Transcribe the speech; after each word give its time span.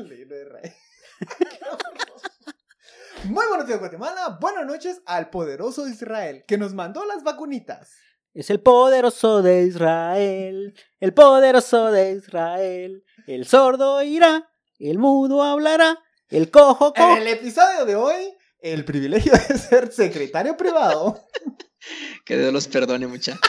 Muy 3.25 3.45
buenos 3.47 3.67
días, 3.67 3.79
Guatemala. 3.79 4.37
Buenas 4.39 4.65
noches 4.65 5.01
al 5.05 5.29
poderoso 5.29 5.87
Israel 5.87 6.43
que 6.47 6.57
nos 6.57 6.73
mandó 6.73 7.05
las 7.05 7.23
vacunitas. 7.23 7.93
Es 8.33 8.49
el 8.49 8.59
poderoso 8.61 9.41
de 9.41 9.63
Israel, 9.63 10.75
el 10.99 11.13
poderoso 11.13 11.91
de 11.91 12.11
Israel. 12.13 13.03
El 13.27 13.45
sordo 13.45 14.01
irá, 14.03 14.51
el 14.79 14.97
mudo 14.99 15.43
hablará, 15.43 15.99
el 16.29 16.51
cojo 16.51 16.93
En 16.95 17.17
el 17.17 17.27
episodio 17.27 17.85
de 17.85 17.95
hoy, 17.95 18.35
el 18.59 18.85
privilegio 18.85 19.33
de 19.33 19.57
ser 19.57 19.91
secretario 19.91 20.57
privado. 20.57 21.19
Que 22.25 22.37
Dios 22.37 22.53
los 22.53 22.67
perdone 22.67 23.07
mucha. 23.07 23.39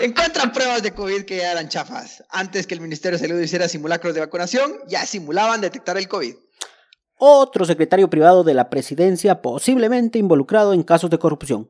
Encuentran 0.00 0.52
pruebas 0.52 0.82
de 0.82 0.92
COVID 0.92 1.24
que 1.24 1.38
ya 1.38 1.52
eran 1.52 1.68
chafas. 1.68 2.24
Antes 2.30 2.66
que 2.66 2.74
el 2.74 2.80
Ministerio 2.80 3.18
de 3.18 3.26
Salud 3.26 3.40
hiciera 3.40 3.68
simulacros 3.68 4.14
de 4.14 4.20
vacunación, 4.20 4.72
ya 4.88 5.04
simulaban 5.06 5.60
detectar 5.60 5.96
el 5.96 6.08
COVID. 6.08 6.34
Otro 7.18 7.64
secretario 7.64 8.10
privado 8.10 8.42
de 8.42 8.54
la 8.54 8.68
presidencia 8.70 9.42
posiblemente 9.42 10.18
involucrado 10.18 10.72
en 10.72 10.82
casos 10.82 11.10
de 11.10 11.18
corrupción. 11.18 11.68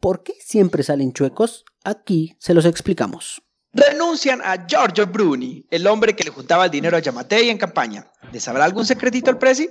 ¿Por 0.00 0.22
qué 0.22 0.34
siempre 0.40 0.82
salen 0.82 1.12
chuecos? 1.12 1.64
Aquí 1.84 2.36
se 2.38 2.54
los 2.54 2.64
explicamos. 2.64 3.42
Renuncian 3.72 4.40
a 4.42 4.66
Giorgio 4.66 5.06
Bruni, 5.06 5.66
el 5.70 5.86
hombre 5.86 6.16
que 6.16 6.24
le 6.24 6.30
juntaba 6.30 6.64
el 6.64 6.70
dinero 6.70 6.96
a 6.96 7.00
Yamatei 7.00 7.50
en 7.50 7.58
campaña. 7.58 8.10
¿Le 8.32 8.40
sabrá 8.40 8.64
algún 8.64 8.86
secretito 8.86 9.30
al 9.30 9.38
presi? 9.38 9.70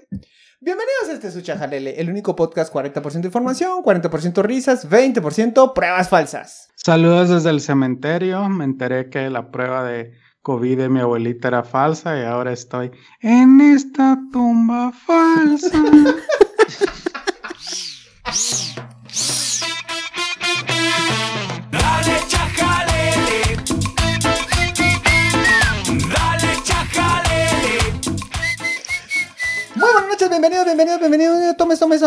Bienvenidos 0.59 1.09
a 1.09 1.13
este 1.13 1.29
Suchajalele, 1.29 2.01
el 2.01 2.09
único 2.09 2.35
podcast 2.35 2.73
40% 2.73 3.25
información, 3.25 3.83
40% 3.83 4.41
risas, 4.41 4.89
20% 4.89 5.73
pruebas 5.73 6.09
falsas. 6.09 6.69
Saludos 6.75 7.29
desde 7.29 7.51
el 7.51 7.61
cementerio. 7.61 8.49
Me 8.49 8.63
enteré 8.63 9.07
que 9.11 9.29
la 9.29 9.51
prueba 9.51 9.83
de 9.83 10.13
COVID 10.41 10.75
de 10.79 10.89
mi 10.89 10.99
abuelita 10.99 11.49
era 11.49 11.61
falsa 11.61 12.19
y 12.19 12.23
ahora 12.23 12.53
estoy 12.53 12.89
en 13.21 13.61
esta 13.61 14.17
tumba 14.31 14.91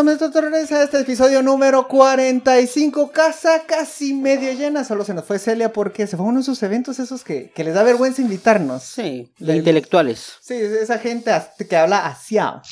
tomes 0.04 0.72
a 0.72 0.82
este 0.82 0.98
episodio 1.00 1.42
número 1.42 1.86
45. 1.86 3.10
Casa 3.12 3.64
casi 3.66 4.14
medio 4.14 4.50
llena. 4.54 4.82
Solo 4.82 5.04
se 5.04 5.12
nos 5.12 5.26
fue 5.26 5.38
Celia 5.38 5.72
porque 5.74 6.06
se 6.06 6.16
fue 6.16 6.24
a 6.24 6.28
uno 6.30 6.38
de 6.38 6.44
sus 6.44 6.62
eventos 6.62 6.98
esos 6.98 7.22
que, 7.22 7.50
que 7.50 7.64
les 7.64 7.74
da 7.74 7.82
vergüenza 7.82 8.22
invitarnos. 8.22 8.82
Sí, 8.82 9.30
de 9.38 9.56
intelectuales. 9.56 10.36
Sí, 10.40 10.54
esa 10.54 10.98
gente 10.98 11.30
que 11.68 11.76
habla 11.76 12.06
asiao. 12.06 12.62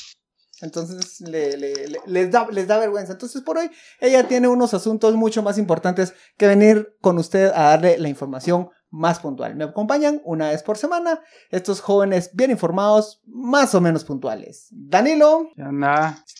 Entonces 0.61 1.21
le- 1.21 1.55
le- 1.55 1.87
le- 1.87 2.01
les, 2.07 2.31
da, 2.31 2.47
les 2.51 2.67
da 2.67 2.79
vergüenza. 2.79 3.13
Entonces 3.13 3.43
por 3.43 3.59
hoy 3.59 3.69
ella 3.99 4.27
tiene 4.27 4.47
unos 4.47 4.73
asuntos 4.73 5.13
mucho 5.15 5.43
más 5.43 5.59
importantes 5.59 6.13
que 6.35 6.47
venir 6.47 6.95
con 6.99 7.19
usted 7.19 7.51
a 7.53 7.63
darle 7.69 7.99
la 7.99 8.09
información 8.09 8.69
más 8.91 9.19
puntual. 9.19 9.55
Me 9.55 9.65
acompañan 9.65 10.21
una 10.23 10.49
vez 10.49 10.63
por 10.63 10.77
semana 10.77 11.21
estos 11.49 11.81
jóvenes 11.81 12.31
bien 12.33 12.51
informados, 12.51 13.21
más 13.25 13.75
o 13.75 13.81
menos 13.81 14.03
puntuales. 14.03 14.67
Danilo. 14.71 15.49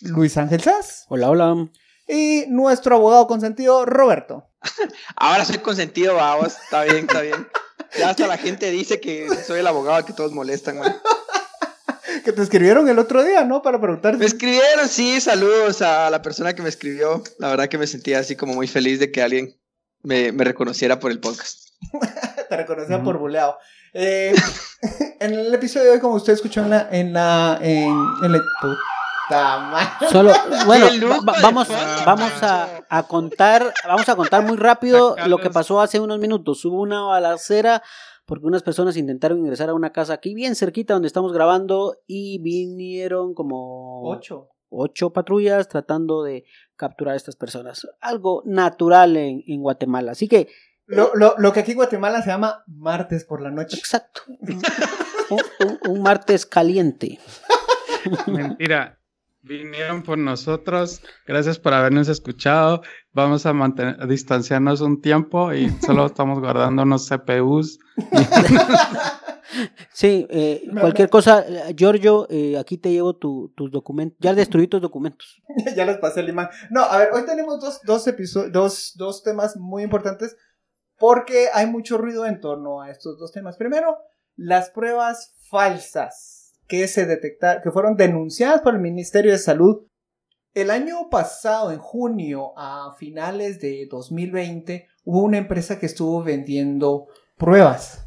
Luis 0.02 0.36
Ángel 0.36 0.60
Sass 0.60 1.06
Hola, 1.08 1.30
hola. 1.30 1.68
y 2.08 2.44
nuestro 2.48 2.96
abogado 2.96 3.26
consentido 3.26 3.84
Roberto. 3.86 4.48
Ahora 5.16 5.44
soy 5.44 5.58
consentido, 5.58 6.16
vamos. 6.16 6.56
Está 6.62 6.84
bien, 6.84 6.98
está 6.98 7.20
bien. 7.22 7.46
Ya 7.98 8.10
hasta 8.10 8.26
la 8.26 8.36
gente 8.36 8.70
dice 8.70 9.00
que 9.00 9.28
soy 9.46 9.60
el 9.60 9.66
abogado 9.66 10.04
que 10.04 10.12
todos 10.12 10.32
molestan, 10.32 10.78
güey. 10.78 10.90
Que 12.24 12.32
te 12.32 12.42
escribieron 12.42 12.88
el 12.88 12.98
otro 12.98 13.22
día, 13.22 13.44
¿no? 13.44 13.62
Para 13.62 13.80
preguntar 13.80 14.18
Me 14.18 14.26
escribieron, 14.26 14.88
sí, 14.88 15.20
saludos 15.20 15.80
a 15.80 16.10
la 16.10 16.20
persona 16.20 16.54
que 16.54 16.60
me 16.60 16.68
escribió. 16.68 17.22
La 17.38 17.48
verdad 17.48 17.68
que 17.68 17.78
me 17.78 17.86
sentía 17.86 18.18
así 18.18 18.34
como 18.36 18.52
muy 18.52 18.66
feliz 18.66 18.98
de 18.98 19.10
que 19.12 19.22
alguien 19.22 19.56
me, 20.02 20.32
me 20.32 20.44
reconociera 20.44 20.98
por 20.98 21.12
el 21.12 21.20
podcast. 21.20 21.69
te 22.48 22.56
reconocía 22.56 23.02
por 23.02 23.18
buleado. 23.18 23.56
Eh, 23.92 24.34
en 25.20 25.34
el 25.34 25.52
episodio 25.54 25.86
de 25.86 25.92
hoy, 25.92 26.00
como 26.00 26.14
usted 26.14 26.32
escuchó 26.34 26.60
en 26.62 26.70
la. 26.70 26.88
En 26.90 27.12
la. 27.12 27.58
En, 27.60 27.88
en 28.24 28.32
la 28.32 28.38
puta 28.60 29.58
madre. 29.58 30.08
Solo, 30.10 30.32
bueno, 30.66 30.86
va- 31.26 31.34
vamos, 31.42 31.68
vamos 32.04 32.32
a, 32.42 32.80
a 32.88 33.02
contar, 33.04 33.72
vamos 33.86 34.08
a 34.08 34.16
contar 34.16 34.44
muy 34.44 34.56
rápido 34.56 35.16
lo 35.26 35.38
que 35.38 35.50
pasó 35.50 35.80
hace 35.80 36.00
unos 36.00 36.18
minutos. 36.18 36.64
Hubo 36.64 36.80
una 36.80 37.02
balacera 37.02 37.82
porque 38.26 38.46
unas 38.46 38.62
personas 38.62 38.96
intentaron 38.96 39.38
ingresar 39.38 39.68
a 39.70 39.74
una 39.74 39.90
casa 39.92 40.12
aquí 40.14 40.34
bien 40.34 40.54
cerquita 40.54 40.94
donde 40.94 41.08
estamos 41.08 41.32
grabando 41.32 41.96
y 42.06 42.38
vinieron 42.40 43.34
como 43.34 44.02
Ocho. 44.08 44.50
ocho 44.68 45.12
patrullas 45.12 45.66
tratando 45.68 46.22
de 46.22 46.44
capturar 46.76 47.14
a 47.14 47.16
estas 47.16 47.34
personas. 47.34 47.88
Algo 48.00 48.42
natural 48.46 49.16
en, 49.16 49.42
en 49.48 49.62
Guatemala. 49.62 50.12
Así 50.12 50.28
que, 50.28 50.46
Lo, 50.90 51.12
lo, 51.14 51.34
lo 51.38 51.52
que 51.52 51.60
aquí 51.60 51.70
en 51.72 51.76
Guatemala 51.78 52.20
se 52.22 52.30
llama 52.30 52.64
martes 52.66 53.24
por 53.24 53.40
la 53.40 53.50
noche. 53.50 53.76
exacto. 53.78 54.22
un, 54.28 54.60
un- 55.60 55.78
un 55.88 56.02
martes 56.02 56.46
caliente. 56.46 57.18
Mentira. 58.26 58.96
Vinieron 59.42 60.02
por 60.02 60.18
nosotros. 60.18 61.00
Gracias 61.26 61.58
por 61.58 61.72
habernos 61.72 62.08
escuchado. 62.08 62.82
Vamos 63.12 63.46
a 63.46 63.54
mantener, 63.54 63.96
a 63.98 64.06
distanciarnos 64.06 64.82
un 64.82 65.00
tiempo 65.00 65.54
y 65.54 65.70
solo 65.84 66.04
estamos 66.06 66.40
guardando 66.40 66.82
unos 66.82 67.08
CPUs. 67.08 67.78
Sí, 69.92 70.26
eh, 70.30 70.62
No, 70.70 70.80
cualquier 70.82 71.08
cosa, 71.10 71.44
eh, 71.46 71.74
Giorgio, 71.76 72.26
eh, 72.30 72.56
aquí 72.58 72.78
te 72.78 72.92
llevo 72.92 73.16
tu- 73.16 73.52
tus 73.56 73.70
documentos. 73.70 74.16
Ya 74.20 74.32
destruí 74.34 74.68
tus 74.68 74.80
documentos. 74.80 75.42
ya 75.76 75.84
les 75.84 75.98
pasé 75.98 76.20
el 76.20 76.28
imán. 76.28 76.48
No, 76.70 76.82
a 76.82 76.98
ver, 76.98 77.08
hoy 77.12 77.24
tenemos 77.26 77.60
dos, 77.60 77.80
dos, 77.84 78.06
episodios, 78.06 78.52
dos, 78.52 78.92
dos 78.96 79.22
temas 79.24 79.56
muy 79.56 79.82
importantes 79.82 80.36
porque 81.00 81.48
hay 81.54 81.66
mucho 81.66 81.96
ruido 81.96 82.26
en 82.26 82.40
torno 82.40 82.82
a 82.82 82.90
estos 82.90 83.18
dos 83.18 83.32
temas. 83.32 83.56
Primero, 83.56 83.96
las 84.36 84.68
pruebas 84.68 85.34
falsas 85.48 86.52
que 86.68 86.86
se 86.86 87.06
detectaron, 87.06 87.62
que 87.62 87.70
fueron 87.70 87.96
denunciadas 87.96 88.60
por 88.60 88.74
el 88.74 88.82
Ministerio 88.82 89.32
de 89.32 89.38
Salud. 89.38 89.86
El 90.52 90.70
año 90.70 91.08
pasado, 91.10 91.72
en 91.72 91.78
junio, 91.78 92.52
a 92.54 92.94
finales 92.98 93.60
de 93.60 93.88
2020, 93.90 94.88
hubo 95.04 95.22
una 95.22 95.38
empresa 95.38 95.78
que 95.78 95.86
estuvo 95.86 96.22
vendiendo 96.22 97.06
pruebas. 97.38 98.06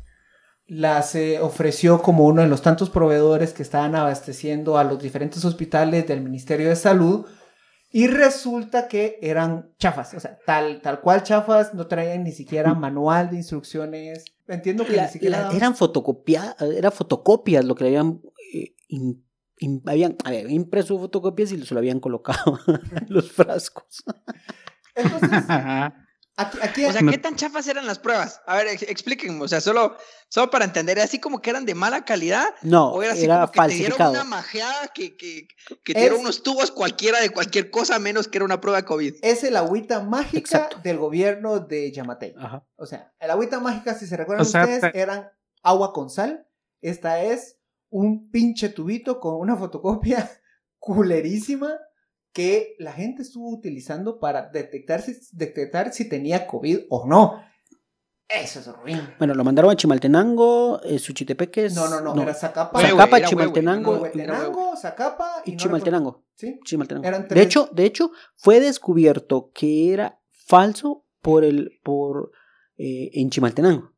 Las 0.68 1.16
eh, 1.16 1.40
ofreció 1.40 2.00
como 2.00 2.28
uno 2.28 2.44
de 2.44 2.48
los 2.48 2.62
tantos 2.62 2.92
proveedores 2.92 3.54
que 3.54 3.64
estaban 3.64 3.96
abasteciendo 3.96 4.78
a 4.78 4.84
los 4.84 5.02
diferentes 5.02 5.44
hospitales 5.46 6.08
del 6.08 6.22
Ministerio 6.22 6.70
de 6.70 6.76
Salud. 6.76 7.26
Y 7.96 8.08
resulta 8.08 8.88
que 8.88 9.20
eran 9.22 9.72
chafas, 9.78 10.16
o 10.16 10.20
sea, 10.20 10.40
tal, 10.48 10.82
tal 10.82 11.00
cual 11.00 11.22
chafas, 11.22 11.76
no 11.76 11.86
traían 11.86 12.24
ni 12.24 12.32
siquiera 12.32 12.74
manual 12.74 13.30
de 13.30 13.38
instrucciones. 13.38 14.26
Entiendo 14.48 14.84
que 14.84 14.94
La- 14.96 15.04
ni 15.04 15.10
siquiera... 15.10 15.50
la- 15.52 15.56
eran 15.56 15.76
fotocopia, 15.76 16.56
era 16.76 16.90
fotocopias 16.90 17.64
lo 17.64 17.76
que 17.76 17.84
le 17.84 17.90
habían, 17.92 18.20
eh, 18.52 18.74
habían, 19.86 20.18
impreso 20.50 20.98
fotocopias 20.98 21.52
y 21.52 21.64
se 21.64 21.74
lo 21.76 21.80
habían 21.80 22.00
colocado 22.00 22.58
en 22.68 23.06
los 23.14 23.32
frascos. 23.32 24.04
Entonces. 24.96 25.44
Aquí, 26.38 26.58
aquí- 26.62 26.86
O 26.86 26.92
sea, 26.92 27.02
¿qué 27.10 27.18
tan 27.18 27.36
chafas 27.36 27.68
eran 27.68 27.86
las 27.86 28.00
pruebas? 28.00 28.42
A 28.48 28.58
ver, 28.58 28.68
ex- 28.68 28.84
explíquenme. 28.84 29.44
O 29.44 29.48
sea, 29.48 29.62
solo, 29.62 29.96
solo 30.30 30.50
para 30.50 30.66
entender, 30.66 31.00
¿así 31.00 31.20
como 31.20 31.42
que 31.42 31.50
eran 31.50 31.66
de 31.66 31.76
mala 31.76 32.06
calidad? 32.06 32.46
No, 32.62 32.92
¿O 32.92 33.04
era 33.04 33.14
así 33.14 33.26
era 33.26 33.36
como 33.42 33.52
que 33.52 33.60
te 33.60 33.68
dieron 33.76 33.98
falsificado. 33.98 34.12
una 34.12 34.24
majeada 34.24 34.88
que, 34.94 35.16
que, 35.18 35.48
que 35.84 35.94
te 35.94 36.00
dieron 36.00 36.20
unos 36.22 36.44
tubos 36.44 36.72
cualquiera 36.72 37.20
de 37.22 37.30
cualquier 37.30 37.70
cosa 37.72 38.00
menos 38.00 38.28
que 38.28 38.38
era 38.40 38.46
una 38.46 38.60
prueba 38.62 38.78
de 38.80 38.86
COVID? 38.86 39.16
es 39.22 39.44
el 39.44 39.56
agüita 39.56 40.00
mágica 40.02 40.38
Exacto. 40.40 40.80
del 40.84 40.98
gobierno 40.98 41.60
de 41.60 41.92
Yamatei. 41.92 42.34
Ajá. 42.38 42.66
O 42.76 42.86
sea, 42.86 43.14
el 43.20 43.32
agüita 43.32 43.60
mágica, 43.60 43.94
si 43.94 44.08
se 44.08 44.18
recuerdan 44.18 44.46
O 44.46 44.50
sea, 44.50 44.64
ustedes, 44.64 44.92
te- 44.92 45.00
eran 45.00 45.30
agua 45.62 45.94
con 45.94 46.10
sal. 46.10 46.48
Esta 46.82 47.22
es 47.22 47.58
un 47.90 48.32
pinche 48.32 48.70
tubito 48.70 49.20
con 49.20 49.36
una 49.36 49.56
fotocopia 49.56 50.30
culerísima 50.80 51.78
que 52.34 52.76
la 52.80 52.92
gente 52.92 53.22
estuvo 53.22 53.50
utilizando 53.50 54.20
para 54.20 54.50
detectar 54.50 55.02
si, 55.02 55.16
detectar 55.32 55.94
si 55.94 56.10
tenía 56.10 56.48
COVID 56.48 56.80
o 56.90 57.06
no. 57.08 57.42
Eso 58.28 58.60
es 58.62 58.68
ruin. 58.68 59.00
Bueno, 59.20 59.36
lo 59.36 59.44
mandaron 59.44 59.70
a 59.72 59.76
Chimaltenango, 59.76 60.82
eh, 60.84 60.98
Suchitepeques. 60.98 61.76
No, 61.76 61.88
no, 61.88 62.02
no, 62.02 62.20
era 62.24 62.34
Zacapa. 62.34 62.82
Zacapa, 62.82 63.18
era 63.20 63.28
Chimaltenango 63.28 63.92
Huehuetenango, 63.92 64.76
Zacapa 64.76 65.44
y, 65.46 65.52
y 65.52 65.54
no 65.54 65.60
Chimaltenango. 65.60 66.12
recuerdo- 66.12 66.28
¿Sí? 66.36 66.60
Chimaltenango. 66.66 67.08
Eran 67.08 67.28
De 67.28 67.42
hecho, 67.42 67.70
de 67.72 67.86
hecho, 67.86 68.12
fue 68.36 68.60
descubierto 68.60 69.52
que 69.54 69.94
era 69.94 70.20
falso 70.32 71.06
por 71.22 71.44
el, 71.44 71.80
por 71.84 72.32
eh, 72.78 73.12
en 73.14 73.30
Chimaltenango. 73.30 73.92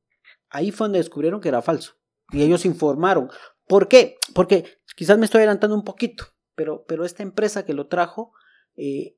Ahí 0.50 0.72
fue 0.72 0.86
donde 0.86 1.00
descubrieron 1.00 1.40
que 1.40 1.48
era 1.50 1.62
falso. 1.62 1.94
Y 2.32 2.42
ellos 2.44 2.66
informaron. 2.66 3.30
¿Por 3.68 3.88
qué? 3.88 4.18
Porque 4.34 4.66
quizás 4.98 5.18
me 5.18 5.26
estoy 5.26 5.40
adelantando 5.40 5.76
un 5.76 5.84
poquito, 5.86 6.26
pero, 6.56 6.86
pero 6.88 7.06
esta 7.06 7.24
empresa 7.24 7.66
que 7.66 7.74
lo 7.74 7.88
trajo, 7.88 8.34
eh, 8.76 9.18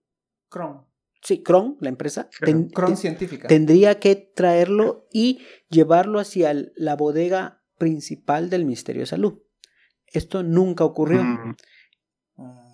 Chrome. 0.52 0.82
sí, 1.22 1.42
Cron, 1.44 1.78
la 1.82 1.90
empresa, 1.90 2.30
ten- 2.40 2.70
Chrome 2.70 2.94
ten- 2.94 2.98
científica. 2.98 3.48
tendría 3.48 4.00
que 4.00 4.16
traerlo 4.16 5.08
y 5.12 5.40
llevarlo 5.70 6.20
hacia 6.20 6.52
el- 6.52 6.74
la 6.76 6.96
bodega 6.96 7.64
principal 7.78 8.50
del 8.50 8.66
Ministerio 8.66 9.02
de 9.02 9.08
Salud. 9.08 9.40
Esto 10.08 10.42
nunca 10.44 10.84
ocurrió. 10.86 11.24
Mm, 11.24 11.56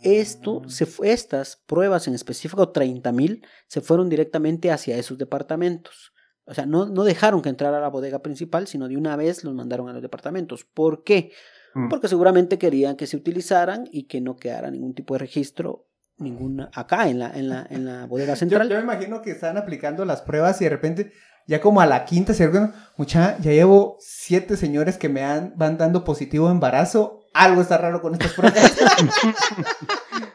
Esto 0.01 0.61
se 0.67 0.85
fue, 0.85 1.11
estas 1.13 1.55
pruebas 1.65 2.07
en 2.09 2.13
específico, 2.15 2.71
30.000, 2.73 3.45
se 3.67 3.79
fueron 3.79 4.09
directamente 4.09 4.71
hacia 4.71 4.97
esos 4.97 5.17
departamentos. 5.17 6.11
O 6.45 6.53
sea, 6.53 6.65
no, 6.65 6.85
no 6.87 7.05
dejaron 7.05 7.41
que 7.41 7.47
entrara 7.47 7.77
a 7.77 7.81
la 7.81 7.87
bodega 7.87 8.21
principal, 8.21 8.67
sino 8.67 8.89
de 8.89 8.97
una 8.97 9.15
vez 9.15 9.45
los 9.45 9.53
mandaron 9.53 9.87
a 9.87 9.93
los 9.93 10.01
departamentos. 10.01 10.65
¿Por 10.65 11.03
qué? 11.05 11.31
Mm. 11.75 11.89
Porque 11.89 12.07
seguramente 12.07 12.57
querían 12.57 12.95
que 12.95 13.07
se 13.07 13.17
utilizaran 13.17 13.87
y 13.91 14.03
que 14.07 14.21
no 14.21 14.35
quedara 14.35 14.71
ningún 14.71 14.93
tipo 14.93 15.13
de 15.15 15.19
registro 15.19 15.87
ninguna 16.17 16.69
acá 16.73 17.09
en 17.09 17.19
la, 17.19 17.31
en 17.31 17.49
la, 17.49 17.65
en 17.69 17.85
la 17.85 18.05
bodega 18.07 18.33
Yo, 18.33 18.39
central. 18.39 18.69
yo 18.69 18.77
me 18.77 18.83
imagino 18.83 19.21
que 19.21 19.31
están 19.31 19.57
aplicando 19.57 20.05
las 20.05 20.21
pruebas 20.21 20.61
y 20.61 20.65
de 20.65 20.69
repente, 20.69 21.11
ya 21.47 21.59
como 21.59 21.81
a 21.81 21.85
la 21.85 22.05
quinta, 22.05 22.33
se 22.33 22.49
mucha, 22.97 23.37
ya 23.39 23.51
llevo 23.51 23.97
siete 23.99 24.55
señores 24.57 24.97
que 24.97 25.09
me 25.09 25.23
han- 25.23 25.53
van 25.57 25.77
dando 25.77 26.03
positivo 26.03 26.49
embarazo. 26.49 27.19
Algo 27.33 27.61
está 27.61 27.77
raro 27.79 27.99
con 28.01 28.13
estas 28.13 28.33
pruebas. 28.33 28.77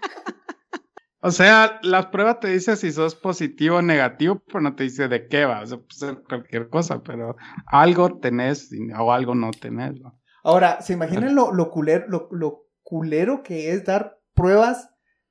O 1.20 1.32
sea, 1.32 1.80
la 1.82 2.12
prueba 2.12 2.38
te 2.38 2.48
dice 2.48 2.76
si 2.76 2.92
sos 2.92 3.16
positivo 3.16 3.76
o 3.78 3.82
negativo, 3.82 4.40
pero 4.46 4.60
no 4.60 4.76
te 4.76 4.84
dice 4.84 5.08
de 5.08 5.26
qué 5.26 5.44
va. 5.46 5.62
O 5.62 5.66
sea, 5.66 5.78
puede 5.78 5.94
ser 5.98 6.22
cualquier 6.22 6.68
cosa, 6.68 7.02
pero 7.02 7.36
algo 7.66 8.18
tenés 8.20 8.70
o 8.96 9.12
algo 9.12 9.34
no 9.34 9.50
tenés. 9.50 9.94
¿no? 10.00 10.16
Ahora, 10.42 10.80
¿se 10.80 10.92
imaginan 10.92 11.34
lo, 11.34 11.52
lo, 11.52 11.70
culero, 11.70 12.06
lo, 12.08 12.28
lo 12.30 12.66
culero 12.82 13.42
que 13.42 13.72
es 13.72 13.84
dar 13.84 14.18
pruebas 14.34 14.88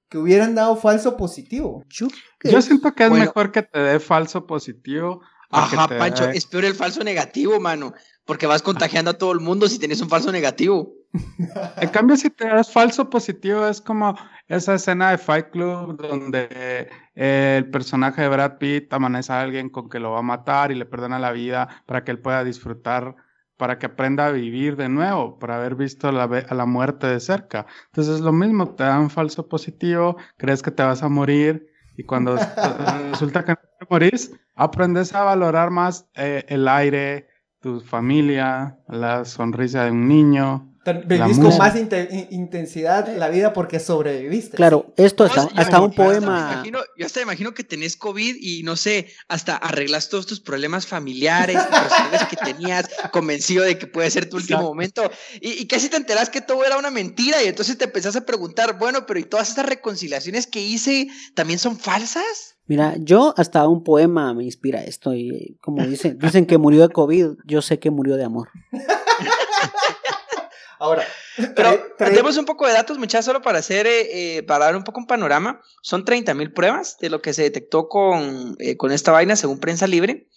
que 0.09 0.17
hubieran 0.17 0.55
dado 0.55 0.75
falso 0.75 1.17
positivo? 1.17 1.83
Yo, 1.89 2.07
Yo 2.43 2.61
siento 2.61 2.93
que 2.93 3.03
es 3.03 3.09
Bueno. 3.09 3.25
mejor 3.25 3.51
que 3.51 3.63
te 3.63 3.79
dé 3.79 3.99
falso 3.99 4.45
positivo. 4.45 5.21
Ajá, 5.49 5.87
te 5.87 5.97
Pancho, 5.97 6.25
es 6.29 6.45
peor 6.45 6.65
el 6.65 6.75
falso 6.75 7.03
negativo, 7.03 7.59
mano. 7.59 7.93
Porque 8.25 8.47
vas 8.47 8.61
contagiando 8.61 9.11
a 9.11 9.17
todo 9.17 9.31
el 9.31 9.39
mundo 9.39 9.69
si 9.69 9.79
tienes 9.79 10.01
un 10.01 10.09
falso 10.09 10.31
negativo. 10.31 10.93
En 11.81 11.89
cambio, 11.89 12.17
si 12.17 12.29
te 12.29 12.45
das 12.47 12.71
falso 12.71 13.09
positivo, 13.09 13.65
es 13.65 13.81
como 13.81 14.15
esa 14.47 14.75
escena 14.75 15.11
de 15.11 15.17
Fight 15.17 15.49
Club 15.51 15.97
donde 15.97 16.47
eh, 16.51 17.57
el 17.57 17.69
personaje 17.69 18.21
de 18.21 18.27
Brad 18.29 18.57
Pitt 18.57 18.91
amanece 18.93 19.31
a 19.31 19.41
alguien 19.41 19.69
con 19.69 19.89
que 19.89 19.99
lo 19.99 20.11
va 20.11 20.19
a 20.19 20.23
matar 20.23 20.71
y 20.71 20.75
le 20.75 20.85
perdona 20.85 21.17
la 21.17 21.31
vida 21.31 21.83
para 21.85 22.03
que 22.03 22.11
él 22.11 22.19
pueda 22.19 22.43
disfrutar, 22.43 23.15
para 23.57 23.79
que 23.79 23.87
aprenda 23.87 24.27
a 24.27 24.31
vivir 24.31 24.75
de 24.75 24.89
nuevo, 24.89 25.37
por 25.39 25.51
haber 25.51 25.75
visto 25.75 26.11
la, 26.11 26.23
a 26.23 26.55
la 26.55 26.65
muerte 26.65 27.07
de 27.07 27.19
cerca. 27.19 27.65
Entonces 27.87 28.15
es 28.15 28.21
lo 28.21 28.31
mismo, 28.31 28.75
te 28.75 28.83
dan 28.83 29.09
falso 29.09 29.47
positivo, 29.47 30.17
crees 30.37 30.61
que 30.61 30.71
te 30.71 30.83
vas 30.83 31.03
a 31.03 31.09
morir 31.09 31.67
y 31.97 32.03
cuando 32.03 32.37
resulta 33.11 33.43
que 33.43 33.51
no 33.51 33.59
te 33.79 33.87
morís, 33.89 34.31
aprendes 34.55 35.13
a 35.13 35.23
valorar 35.23 35.71
más 35.71 36.07
eh, 36.15 36.45
el 36.47 36.67
aire, 36.67 37.27
tu 37.59 37.81
familia, 37.81 38.79
la 38.87 39.25
sonrisa 39.25 39.85
de 39.85 39.91
un 39.91 40.07
niño. 40.07 40.76
Vivís 40.93 41.39
con 41.39 41.57
más 41.57 41.75
inte- 41.75 42.07
in- 42.11 42.27
intensidad 42.31 43.07
la 43.17 43.29
vida 43.29 43.53
porque 43.53 43.79
sobreviviste. 43.79 44.55
claro, 44.57 44.93
esto 44.97 45.23
hasta, 45.25 45.41
hasta 45.55 45.77
yo- 45.77 45.83
un 45.85 45.91
yo 45.91 46.01
hasta 46.03 46.03
me 46.03 46.19
poema. 46.19 46.51
imagino- 46.53 46.79
yo 46.97 47.05
hasta 47.05 47.21
imagino 47.21 47.53
que 47.53 47.63
tenés 47.63 47.97
COVID 47.97 48.35
y 48.39 48.63
no 48.63 48.75
sé, 48.75 49.07
hasta 49.27 49.55
arreglas 49.57 50.09
todos 50.09 50.25
tus 50.27 50.39
problemas 50.39 50.85
familiares, 50.87 51.57
personales 51.61 52.25
que 52.29 52.35
tenías, 52.37 52.89
convencido 53.11 53.63
de 53.63 53.77
que 53.77 53.87
puede 53.87 54.09
ser 54.11 54.29
tu 54.29 54.37
último 54.37 54.59
Exacto. 54.59 54.73
momento. 54.73 55.11
Y, 55.41 55.51
y 55.61 55.67
casi 55.67 55.89
te 55.89 55.97
enterás 55.97 56.29
que 56.29 56.41
todo 56.41 56.63
era 56.65 56.77
una 56.77 56.91
mentira 56.91 57.43
y 57.43 57.47
entonces 57.47 57.77
te 57.77 57.85
empezás 57.85 58.15
a 58.15 58.25
preguntar, 58.25 58.77
bueno, 58.77 59.05
pero 59.05 59.19
¿y 59.19 59.23
todas 59.23 59.49
estas 59.49 59.65
reconciliaciones 59.65 60.47
que 60.47 60.61
hice 60.61 61.07
también 61.33 61.59
son 61.59 61.77
falsas? 61.79 62.55
Mira, 62.69 62.95
yo 62.99 63.33
hasta 63.37 63.65
un 63.67 63.81
poema 63.83 64.33
me 64.33 64.43
inspira 64.43 64.83
esto 64.83 65.13
y 65.13 65.57
como 65.61 65.85
dicen, 65.85 66.17
dicen 66.19 66.45
que 66.45 66.57
murió 66.57 66.81
de 66.85 66.93
COVID, 66.93 67.27
yo 67.45 67.61
sé 67.61 67.79
que 67.79 67.91
murió 67.91 68.17
de 68.17 68.25
amor. 68.25 68.49
Ahora, 70.79 71.05
Pero 71.55 71.93
tenemos 71.97 72.37
un 72.37 72.45
poco 72.45 72.67
de 72.67 72.73
datos, 72.73 72.97
muchachos, 72.97 73.25
solo 73.25 73.41
para 73.41 73.59
hacer, 73.59 73.85
eh, 73.87 74.43
para 74.47 74.65
dar 74.65 74.75
un 74.75 74.83
poco 74.83 74.99
un 74.99 75.07
panorama. 75.07 75.61
Son 75.81 76.05
30 76.05 76.33
mil 76.33 76.51
pruebas 76.51 76.97
de 76.99 77.09
lo 77.09 77.21
que 77.21 77.33
se 77.33 77.43
detectó 77.43 77.87
con, 77.87 78.55
eh, 78.59 78.77
con 78.77 78.91
esta 78.91 79.11
vaina, 79.11 79.35
según 79.35 79.59
prensa 79.59 79.87
libre. 79.87 80.27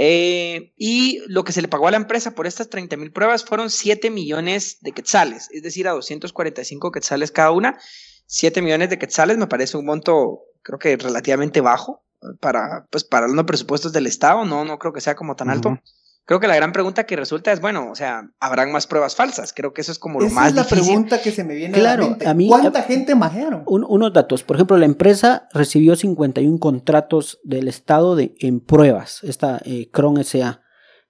Eh, 0.00 0.72
y 0.76 1.20
lo 1.26 1.42
que 1.42 1.52
se 1.52 1.60
le 1.60 1.66
pagó 1.66 1.88
a 1.88 1.90
la 1.90 1.96
empresa 1.96 2.34
por 2.34 2.46
estas 2.46 2.68
30 2.68 2.96
mil 2.96 3.10
pruebas 3.10 3.44
fueron 3.44 3.68
7 3.68 4.10
millones 4.10 4.78
de 4.80 4.92
quetzales, 4.92 5.48
es 5.50 5.64
decir, 5.64 5.88
a 5.88 5.90
245 5.90 6.92
quetzales 6.92 7.32
cada 7.32 7.50
una. 7.50 7.78
7 8.26 8.62
millones 8.62 8.90
de 8.90 8.98
quetzales 8.98 9.38
me 9.38 9.48
parece 9.48 9.76
un 9.76 9.86
monto, 9.86 10.42
creo 10.62 10.78
que 10.78 10.96
relativamente 10.96 11.60
bajo 11.60 12.04
eh, 12.22 12.26
para, 12.38 12.86
pues, 12.90 13.02
para 13.02 13.26
los 13.26 13.44
presupuestos 13.44 13.92
del 13.92 14.06
Estado. 14.06 14.44
No, 14.44 14.64
no 14.64 14.78
creo 14.78 14.92
que 14.92 15.00
sea 15.00 15.16
como 15.16 15.34
tan 15.34 15.50
alto. 15.50 15.80
Creo 16.28 16.40
que 16.40 16.46
la 16.46 16.56
gran 16.56 16.72
pregunta 16.72 17.04
que 17.04 17.16
resulta 17.16 17.52
es, 17.52 17.60
bueno, 17.62 17.90
o 17.90 17.94
sea, 17.94 18.30
¿habrán 18.38 18.70
más 18.70 18.86
pruebas 18.86 19.16
falsas? 19.16 19.54
Creo 19.54 19.72
que 19.72 19.80
eso 19.80 19.92
es 19.92 19.98
como 19.98 20.20
lo 20.20 20.26
esa 20.26 20.34
más 20.34 20.48
es 20.50 20.54
la 20.56 20.62
difícil. 20.64 20.84
pregunta 20.84 21.22
que 21.22 21.30
se 21.32 21.42
me 21.42 21.54
viene 21.54 21.72
Claro, 21.78 22.02
a 22.02 22.04
la 22.04 22.10
mente. 22.10 22.28
a 22.28 22.34
mí- 22.34 22.48
¿Cuánta 22.48 22.80
a- 22.80 22.82
gente 22.82 23.14
majearon? 23.14 23.62
Un- 23.66 23.86
unos 23.88 24.12
datos, 24.12 24.42
por 24.44 24.56
ejemplo, 24.56 24.76
la 24.76 24.84
empresa 24.84 25.48
recibió 25.54 25.96
51 25.96 26.58
contratos 26.58 27.40
del 27.44 27.66
Estado 27.66 28.14
de, 28.14 28.34
en 28.40 28.60
pruebas, 28.60 29.24
esta 29.24 29.58
eh, 29.64 29.88
Cron 29.90 30.22
SA. 30.22 30.60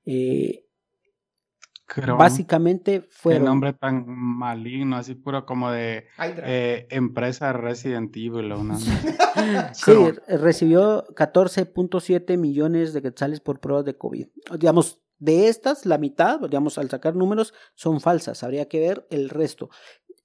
Eh, 0.07 0.65
Creo, 1.91 2.17
básicamente 2.19 3.01
Qué 3.01 3.07
fueron... 3.11 3.45
nombre 3.47 3.73
tan 3.73 4.05
maligno, 4.07 4.97
así 4.99 5.15
puro 5.15 5.47
como 5.47 5.71
de 5.71 6.05
eh, 6.19 6.87
empresa 6.91 7.53
Resident 7.55 8.15
Evil 8.17 8.53
o 8.53 8.61
una. 8.61 8.79
Sí, 9.73 9.93
recibió 10.29 11.07
14.7 11.15 12.37
millones 12.37 12.93
de 12.93 13.01
quetzales 13.03 13.41
por 13.41 13.61
pruebas 13.61 13.85
de 13.87 13.97
COVID. 13.97 14.27
Digamos, 14.59 15.01
de 15.19 15.49
estas, 15.49 15.87
la 15.87 15.99
mitad, 15.99 16.41
digamos, 16.41 16.79
al 16.79 16.91
sacar 16.91 17.17
números, 17.17 17.55
son 17.75 18.01
falsas. 18.01 18.43
Habría 18.43 18.69
que 18.69 18.81
ver 18.81 19.07
el 19.11 19.29
resto. 19.29 19.69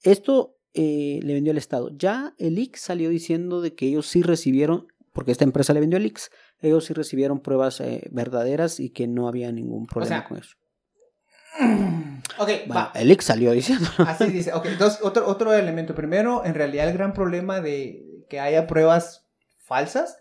Esto 0.04 0.58
eh, 0.74 1.20
le 1.24 1.34
vendió 1.34 1.52
el 1.52 1.58
Estado. 1.58 1.90
Ya 1.96 2.34
el 2.38 2.58
IX 2.60 2.80
salió 2.80 3.10
diciendo 3.10 3.62
de 3.62 3.76
que 3.76 3.88
ellos 3.88 4.08
sí 4.08 4.22
recibieron, 4.22 4.88
porque 5.12 5.32
esta 5.32 5.44
empresa 5.44 5.74
le 5.74 5.80
vendió 5.80 5.98
el 5.98 6.06
IX, 6.06 6.30
ellos 6.60 6.86
sí 6.86 6.94
recibieron 6.94 7.40
pruebas 7.42 7.80
eh, 7.82 8.08
verdaderas 8.12 8.80
y 8.80 8.90
que 8.90 9.08
no 9.08 9.28
había 9.28 9.52
ningún 9.52 9.86
problema 9.86 10.20
sea, 10.20 10.28
con 10.28 10.38
eso. 10.38 10.56
Ok, 12.40 12.50
Bueno, 12.66 12.74
va. 12.74 12.92
el 12.96 13.12
IX 13.12 13.24
salió 13.24 13.52
diciendo. 13.52 13.88
Así 14.00 14.26
dice. 14.26 14.54
Ok, 14.54 14.66
entonces, 14.68 15.00
otro, 15.04 15.28
otro 15.28 15.54
elemento. 15.54 15.94
Primero, 15.94 16.44
en 16.46 16.56
realidad, 16.56 16.88
el 16.88 16.94
gran 16.94 17.14
problema 17.14 17.62
de 17.62 18.26
que 18.30 18.40
haya 18.40 18.66
pruebas 18.66 19.28
falsas. 19.66 20.18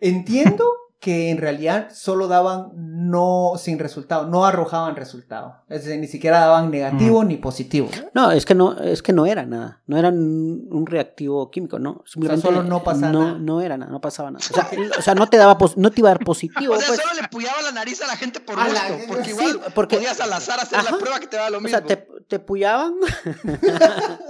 Entiendo 0.00 0.64
que 1.00 1.30
en 1.30 1.38
realidad 1.38 1.88
solo 1.94 2.28
daban 2.28 2.68
no 2.74 3.52
sin 3.56 3.78
resultado, 3.78 4.26
no 4.26 4.44
arrojaban 4.44 4.96
resultado. 4.96 5.56
Es 5.70 5.84
decir, 5.86 5.98
ni 5.98 6.06
siquiera 6.06 6.40
daban 6.40 6.70
negativo 6.70 7.24
ni 7.24 7.38
positivo. 7.38 7.88
No, 8.12 8.30
es 8.32 8.44
que 8.44 8.54
no, 8.54 8.78
es 8.78 9.02
que 9.02 9.14
no 9.14 9.24
era 9.24 9.46
nada. 9.46 9.80
No 9.86 9.96
era 9.96 10.10
un 10.10 10.84
reactivo 10.86 11.50
químico, 11.50 11.78
no. 11.78 12.02
Simplemente 12.04 12.46
solo 12.46 12.62
no 12.62 12.82
pasaba 12.84 13.10
no, 13.12 13.24
nada. 13.28 13.38
No 13.38 13.60
era 13.62 13.78
nada, 13.78 13.90
no 13.90 14.00
pasaba 14.02 14.30
nada. 14.30 14.44
O 14.50 14.54
sea, 14.54 14.68
o 14.98 15.02
sea, 15.02 15.14
no 15.14 15.26
te 15.26 15.38
daba 15.38 15.56
pos- 15.56 15.78
no 15.78 15.90
te 15.90 16.02
iba 16.02 16.10
a 16.10 16.12
dar 16.14 16.22
positivo. 16.24 16.74
O 16.74 16.78
sea, 16.78 16.88
pues. 16.88 17.00
solo 17.00 17.14
le 17.22 17.28
puyaba 17.28 17.62
la 17.62 17.72
nariz 17.72 18.02
a 18.02 18.06
la 18.06 18.16
gente 18.16 18.38
por 18.40 18.58
la- 18.58 18.64
gusto, 18.66 19.04
porque 19.08 19.24
sí, 19.24 19.30
igual 19.30 19.60
porque- 19.74 19.96
podías 19.96 20.20
al 20.20 20.32
azar 20.34 20.60
hacer 20.60 20.80
Ajá. 20.80 20.92
la 20.92 20.98
prueba 20.98 21.18
que 21.18 21.26
te 21.28 21.36
da 21.38 21.48
lo 21.48 21.58
O 21.58 21.60
mismo. 21.62 21.78
sea, 21.78 21.86
te, 21.86 21.96
te 22.28 22.38
puyaban 22.38 22.92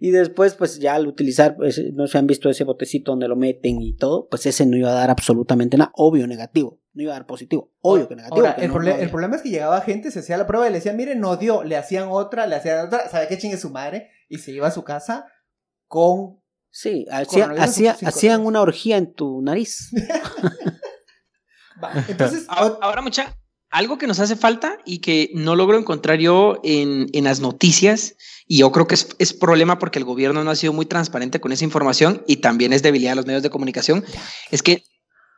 y 0.00 0.10
después, 0.10 0.54
pues 0.54 0.78
ya 0.78 0.94
al 0.94 1.06
utilizar, 1.06 1.56
pues, 1.56 1.80
no 1.94 2.06
se 2.06 2.18
han 2.18 2.26
visto 2.26 2.48
ese 2.50 2.64
botecito 2.64 3.12
donde 3.12 3.28
lo 3.28 3.36
meten 3.36 3.80
y 3.80 3.94
todo, 3.96 4.28
pues 4.28 4.46
ese 4.46 4.66
no 4.66 4.76
iba 4.76 4.90
a 4.90 4.94
dar 4.94 5.10
absolutamente 5.10 5.76
nada, 5.76 5.90
obvio 5.94 6.26
negativo, 6.26 6.80
no 6.92 7.02
iba 7.02 7.12
a 7.12 7.16
dar 7.16 7.26
positivo, 7.26 7.72
obvio 7.80 8.08
que 8.08 8.16
negativo. 8.16 8.36
Ahora, 8.46 8.56
que 8.56 8.62
el, 8.64 8.68
no- 8.68 8.74
proble- 8.74 8.84
no 8.84 8.88
el 8.90 8.94
había. 8.96 9.10
problema 9.10 9.36
es 9.36 9.42
que 9.42 9.50
llegaba 9.50 9.80
gente, 9.80 10.10
se 10.10 10.20
hacía 10.20 10.36
la 10.36 10.46
prueba 10.46 10.66
y 10.66 10.70
le 10.70 10.76
decían, 10.78 10.96
mire, 10.96 11.14
no 11.14 11.36
dio, 11.36 11.62
le 11.64 11.76
hacían 11.76 12.08
otra, 12.10 12.46
le 12.46 12.56
hacían 12.56 12.86
otra, 12.86 13.08
¿sabe 13.08 13.28
qué 13.28 13.38
chingue 13.38 13.56
su 13.56 13.70
madre? 13.70 14.10
Y 14.28 14.38
se 14.38 14.52
iba 14.52 14.66
a 14.68 14.70
su 14.70 14.84
casa 14.84 15.26
con... 15.86 16.40
Sí, 16.70 17.06
hacía- 17.10 17.50
hacía- 17.58 17.96
hacían 18.04 18.44
una 18.44 18.60
orgía 18.60 18.96
en 18.98 19.12
tu 19.14 19.40
nariz. 19.42 19.90
Va, 21.82 21.92
Entonces, 22.08 22.44
Ahora, 22.48 22.76
ahora, 22.82 23.02
mucha, 23.02 23.36
algo 23.70 23.98
que 23.98 24.06
nos 24.06 24.18
hace 24.20 24.36
falta 24.36 24.78
y 24.84 24.98
que 24.98 25.30
no 25.34 25.54
logro 25.56 25.78
encontrar 25.78 26.18
yo 26.18 26.60
en, 26.64 27.06
en 27.12 27.24
las 27.24 27.40
noticias, 27.40 28.16
y 28.46 28.58
yo 28.58 28.72
creo 28.72 28.86
que 28.86 28.94
es, 28.94 29.08
es 29.18 29.32
problema 29.34 29.78
porque 29.78 29.98
el 29.98 30.04
gobierno 30.04 30.42
no 30.44 30.50
ha 30.50 30.56
sido 30.56 30.72
muy 30.72 30.86
transparente 30.86 31.40
con 31.40 31.52
esa 31.52 31.64
información 31.64 32.22
y 32.26 32.36
también 32.36 32.72
es 32.72 32.82
debilidad 32.82 33.12
de 33.12 33.16
los 33.16 33.26
medios 33.26 33.42
de 33.42 33.50
comunicación, 33.50 34.04
es 34.50 34.62
que 34.62 34.84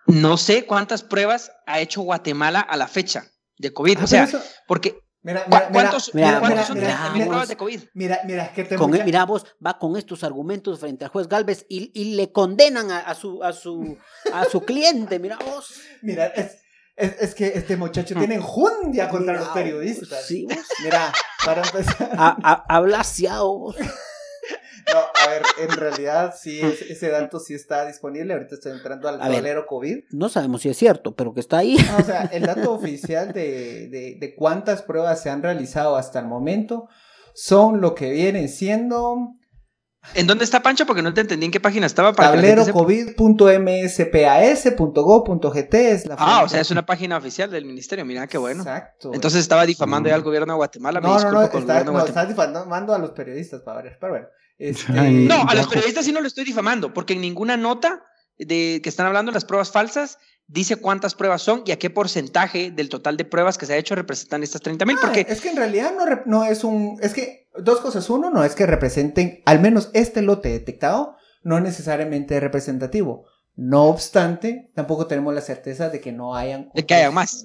no 0.07 0.37
sé 0.37 0.65
cuántas 0.65 1.03
pruebas 1.03 1.53
ha 1.67 1.81
hecho 1.81 2.03
Guatemala 2.03 2.61
a 2.61 2.77
la 2.77 2.89
fecha 2.89 3.27
de 3.59 3.73
COVID. 3.73 3.99
Ah, 4.01 4.05
o 4.05 4.07
sea, 4.07 4.25
eso- 4.25 4.41
porque 4.67 4.99
mira, 5.23 5.45
¿cu- 5.45 5.51
mira, 5.51 5.61
mira, 5.69 5.73
¿cuántos, 5.73 6.15
mira, 6.15 6.39
cuántos 6.41 6.67
son 6.67 6.79
mira, 6.79 6.87
30 6.89 7.13
mira, 7.13 7.27
pruebas 7.27 7.49
de 7.49 7.57
COVID? 7.57 7.81
mira, 7.95 8.21
mira, 8.25 8.53
que 8.53 8.65
te 8.65 8.77
Con, 8.77 8.91
mucha- 8.91 9.05
mira 9.05 9.25
vos, 9.27 9.45
va 9.65 9.79
con 9.79 9.97
estos 9.97 10.25
argumentos 10.25 10.79
frente 10.81 11.05
al 11.05 11.11
juez 11.11 11.29
Galvez 11.29 11.67
y, 11.69 11.91
y 11.95 12.15
le 12.15 12.33
condenan 12.33 12.91
a, 12.91 13.01
a 13.01 13.15
su, 13.15 13.43
a, 13.43 13.53
su, 13.53 13.99
a 14.33 14.45
su 14.47 14.61
cliente, 14.65 15.19
mira 15.19 15.37
vos. 15.45 15.81
Mira, 16.03 16.27
es, 16.29 16.59
es, 17.01 17.17
es 17.21 17.35
que 17.35 17.49
este 17.49 17.77
muchacho 17.77 18.15
tiene 18.15 18.35
enjundia 18.37 19.09
contra 19.09 19.33
Mira, 19.35 19.45
los 19.45 19.55
periodistas. 19.55 20.25
Sí, 20.27 20.47
vos. 20.47 20.57
Mira, 20.85 21.13
para 21.45 21.63
empezar. 21.63 22.11
Ha, 22.17 22.37
ha- 22.43 22.65
ha 22.69 22.81
blaseado, 22.81 23.59
vos. 23.59 23.77
No, 24.93 24.99
a 24.99 25.29
ver, 25.29 25.43
en 25.61 25.71
realidad 25.77 26.35
sí, 26.37 26.61
es- 26.61 26.83
ese 26.83 27.11
dato 27.11 27.39
sí 27.39 27.55
está 27.55 27.87
disponible. 27.87 28.33
Ahorita 28.33 28.57
estoy 28.57 28.73
entrando 28.73 29.09
al 29.09 29.19
tablero 29.21 29.67
COVID. 29.67 30.05
No 30.11 30.29
sabemos 30.29 30.63
si 30.63 30.69
es 30.71 30.77
cierto, 30.77 31.15
pero 31.15 31.33
que 31.33 31.41
está 31.41 31.59
ahí. 31.59 31.77
No, 31.93 31.99
o 31.99 32.03
sea, 32.03 32.23
el 32.33 32.43
dato 32.43 32.73
oficial 32.73 33.33
de, 33.33 33.89
de, 33.89 34.17
de 34.19 34.35
cuántas 34.35 34.83
pruebas 34.83 35.23
se 35.23 35.31
han 35.31 35.43
realizado 35.43 35.97
hasta 35.97 36.19
el 36.19 36.27
momento 36.27 36.89
son 37.35 37.81
lo 37.81 37.95
que 37.95 38.11
vienen 38.11 38.49
siendo 38.49 39.35
¿En 40.15 40.27
dónde 40.27 40.45
está 40.45 40.63
Pancho? 40.63 40.87
Porque 40.87 41.03
no 41.03 41.13
te 41.13 41.21
entendí 41.21 41.47
en 41.47 41.53
qué 41.53 41.61
página 41.61 41.87
estaba. 41.87 42.13
Para 42.13 42.31
que 42.33 42.37
la 42.39 42.43
gente 42.43 42.65
sepa. 42.65 42.79
tablerocovid.mspas.go.gt 42.79 45.75
es 45.75 46.07
la 46.07 46.17
Ah, 46.19 46.43
o 46.43 46.49
sea, 46.49 46.61
es 46.61 46.71
una 46.71 46.87
página 46.87 47.19
oficial 47.19 47.51
del 47.51 47.65
ministerio. 47.65 48.05
Mira 48.05 48.27
qué 48.27 48.39
bueno. 48.39 48.63
Exacto. 48.63 49.13
Entonces 49.13 49.41
estaba 49.41 49.67
difamando 49.67 50.09
ya 50.09 50.15
al 50.15 50.23
gobierno 50.23 50.55
de 50.55 50.57
Guatemala. 50.57 51.01
Me 51.01 51.09
no, 51.09 51.19
no, 51.19 51.31
no, 51.31 51.51
con 51.51 51.61
está, 51.61 51.85
no, 51.85 52.05
estás 52.05 52.29
difamando 52.29 52.95
a 52.95 52.99
los 52.99 53.11
periodistas 53.11 53.63
para 53.63 53.83
ver, 53.83 53.99
pero 54.01 54.13
bueno. 54.15 54.27
Este, 54.59 54.93
No, 54.93 55.49
a 55.49 55.55
los 55.55 55.69
periodistas 55.69 56.05
sí 56.05 56.13
no 56.13 56.21
lo 56.21 56.27
estoy 56.27 56.45
difamando, 56.45 56.93
porque 56.93 57.15
en 57.15 57.21
ninguna 57.21 57.57
nota 57.57 58.03
de 58.39 58.81
que 58.83 58.89
están 58.89 59.07
hablando 59.07 59.31
de 59.33 59.35
las 59.35 59.45
pruebas 59.45 59.71
falsas 59.71 60.19
dice 60.47 60.77
cuántas 60.77 61.15
pruebas 61.15 61.43
son 61.43 61.63
y 61.65 61.73
a 61.73 61.79
qué 61.79 61.91
porcentaje 61.91 62.71
del 62.71 62.89
total 62.89 63.17
de 63.17 63.25
pruebas 63.25 63.57
que 63.57 63.67
se 63.67 63.75
ha 63.75 63.77
hecho 63.77 63.95
representan 63.95 64.43
estas 64.43 64.61
30 64.61 64.85
mil. 64.85 64.97
Ah, 64.99 65.03
Porque 65.03 65.27
es 65.29 65.41
que 65.41 65.51
en 65.51 65.57
realidad 65.57 65.93
no, 65.97 66.05
no 66.27 66.45
es 66.45 66.65
un. 66.65 66.99
Es 67.01 67.15
que 67.15 67.40
dos 67.59 67.81
cosas. 67.81 68.09
Uno, 68.11 68.31
no 68.31 68.45
es 68.45 68.55
que 68.55 68.67
representen, 68.67 69.41
al 69.47 69.61
menos 69.61 69.91
este 69.95 70.21
lote 70.23 70.51
detectado, 70.51 71.17
no 71.43 71.59
necesariamente 71.61 72.37
es 72.37 72.43
representativo. 72.43 73.25
No 73.57 73.87
obstante, 73.87 74.71
tampoco 74.75 75.07
tenemos 75.07 75.35
la 75.35 75.43
certeza 75.43 75.91
de 75.91 76.01
que 76.01 76.13
no 76.13 76.35
hayan. 76.35 76.71
De 76.73 76.87
que 76.87 76.95
otros- 76.95 76.99
haya 76.99 77.11
más. 77.11 77.45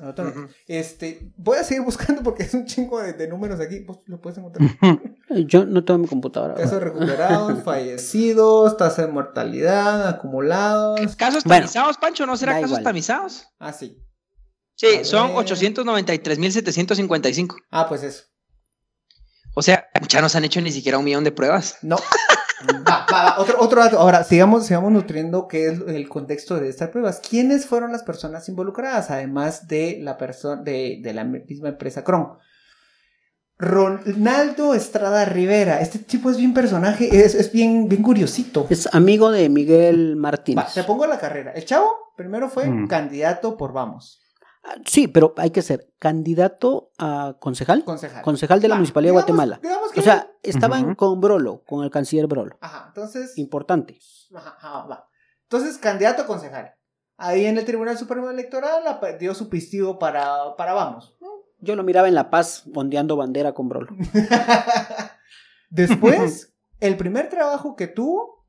Este, 0.68 1.34
voy 1.36 1.58
a 1.58 1.64
seguir 1.64 1.84
buscando 1.84 2.24
porque 2.24 2.44
es 2.44 2.54
un 2.54 2.66
chingo 2.66 3.02
de, 3.02 3.12
de 3.14 3.28
números 3.28 3.60
aquí. 3.60 3.80
Vos 3.84 4.00
lo 4.06 4.22
puedes 4.22 4.38
encontrar. 4.38 4.70
Yo 5.48 5.66
no 5.66 5.84
tengo 5.84 5.98
mi 5.98 6.08
computadora. 6.08 6.54
Casos 6.54 6.82
recuperados, 6.82 7.62
fallecidos, 7.66 8.78
tasa 8.78 9.08
de 9.08 9.12
mortalidad, 9.12 10.08
acumulados. 10.08 11.02
casos 11.18 11.44
Bueno, 11.44 11.64
tamizados, 11.66 11.98
Pancho, 11.98 12.26
¿no 12.26 12.38
será 12.38 12.54
casos 12.54 12.70
igual. 12.70 12.84
tamizados? 12.84 13.48
Ah, 13.60 13.74
sí. 13.74 14.02
Sí, 14.76 14.88
A 15.02 15.06
son 15.06 15.36
ver. 15.36 15.46
893.755. 15.48 17.56
Ah, 17.72 17.88
pues 17.90 18.04
eso. 18.04 18.24
O 19.56 19.62
sea, 19.62 19.88
ya 20.08 20.22
no 20.22 20.30
se 20.30 20.38
han 20.38 20.44
hecho 20.46 20.62
ni 20.62 20.72
siquiera 20.72 20.98
un 21.00 21.06
millón 21.06 21.24
de 21.24 21.32
pruebas. 21.32 21.78
No. 21.82 21.96
Va, 22.88 23.06
va, 23.12 23.24
va, 23.24 23.40
Otro, 23.40 23.58
otro 23.60 23.82
dato. 23.84 24.00
Ahora, 24.00 24.24
sigamos, 24.24 24.66
sigamos 24.66 24.92
nutriendo 24.92 25.48
qué 25.48 25.68
es 25.68 25.80
el 25.88 26.08
contexto 26.10 26.56
de 26.60 26.70
estas 26.70 26.90
pruebas. 26.90 27.20
¿Quiénes 27.28 27.66
fueron 27.66 27.92
las 27.92 28.04
personas 28.04 28.48
involucradas? 28.50 29.12
Además 29.12 29.68
de 29.68 30.00
la 30.02 30.18
persona 30.18 30.62
de, 30.62 31.00
de 31.02 31.14
la 31.14 31.24
misma 31.24 31.70
empresa 31.70 32.04
Cron. 32.04 32.38
Ronaldo 33.58 34.74
Estrada 34.74 35.24
Rivera. 35.26 35.80
Este 35.80 36.00
tipo 36.00 36.30
es 36.30 36.38
bien 36.38 36.54
personaje, 36.54 37.08
es, 37.24 37.36
es 37.36 37.52
bien, 37.52 37.88
bien 37.88 38.02
curiosito. 38.04 38.68
Es 38.70 38.94
amigo 38.94 39.32
de 39.32 39.48
Miguel 39.50 40.16
Va, 40.18 40.22
Martínez. 40.22 40.74
te 40.74 40.84
pongo 40.84 41.08
la 41.08 41.18
carrera. 41.20 41.52
El 41.52 41.64
chavo 41.66 41.90
primero 42.18 42.50
fue 42.50 42.68
Mm. 42.68 42.88
candidato 42.88 43.56
por 43.58 43.72
Vamos. 43.72 44.22
Sí, 44.86 45.08
pero 45.08 45.34
hay 45.38 45.52
que 45.52 45.62
ser 45.62 45.94
candidato 46.00 46.92
a 46.98 47.36
concejal. 47.40 47.84
Concejal. 47.84 48.24
Concejal 48.24 48.60
de 48.62 48.68
la 48.68 48.76
Municipalidad 48.76 49.12
de 49.12 49.14
Guatemala. 49.14 49.60
digamos 49.62 49.92
que- 49.92 50.00
O 50.00 50.04
sea, 50.04 50.32
estaban 50.44 50.96
con 50.96 51.22
Brolo, 51.22 51.64
con 51.66 51.84
el 51.84 51.92
canciller 51.92 52.28
Brolo. 52.28 52.58
Ajá, 52.62 52.86
entonces. 52.88 53.38
Importante. 53.38 54.00
Ajá, 54.34 54.56
ajá, 54.58 54.86
va. 54.88 55.08
Entonces, 55.44 55.78
candidato 55.78 56.24
a 56.24 56.28
concejal. 56.28 56.74
Ahí 57.18 57.46
en 57.46 57.58
el 57.58 57.66
Tribunal 57.66 57.98
Supremo 57.98 58.30
Electoral 58.30 58.84
dio 59.20 59.34
su 59.36 59.48
pistigo 59.50 59.98
para, 60.00 60.56
para 60.58 60.74
Vamos. 60.74 61.16
Yo 61.60 61.76
lo 61.76 61.84
miraba 61.84 62.08
en 62.08 62.16
La 62.16 62.30
Paz 62.30 62.64
ondeando 62.76 63.16
bandera 63.16 63.54
con 63.54 63.70
Brolo. 63.70 63.96
Después, 65.70 66.54
el 66.80 66.98
primer 66.98 67.30
trabajo 67.30 67.76
que 67.76 67.88
tuvo 67.88 68.46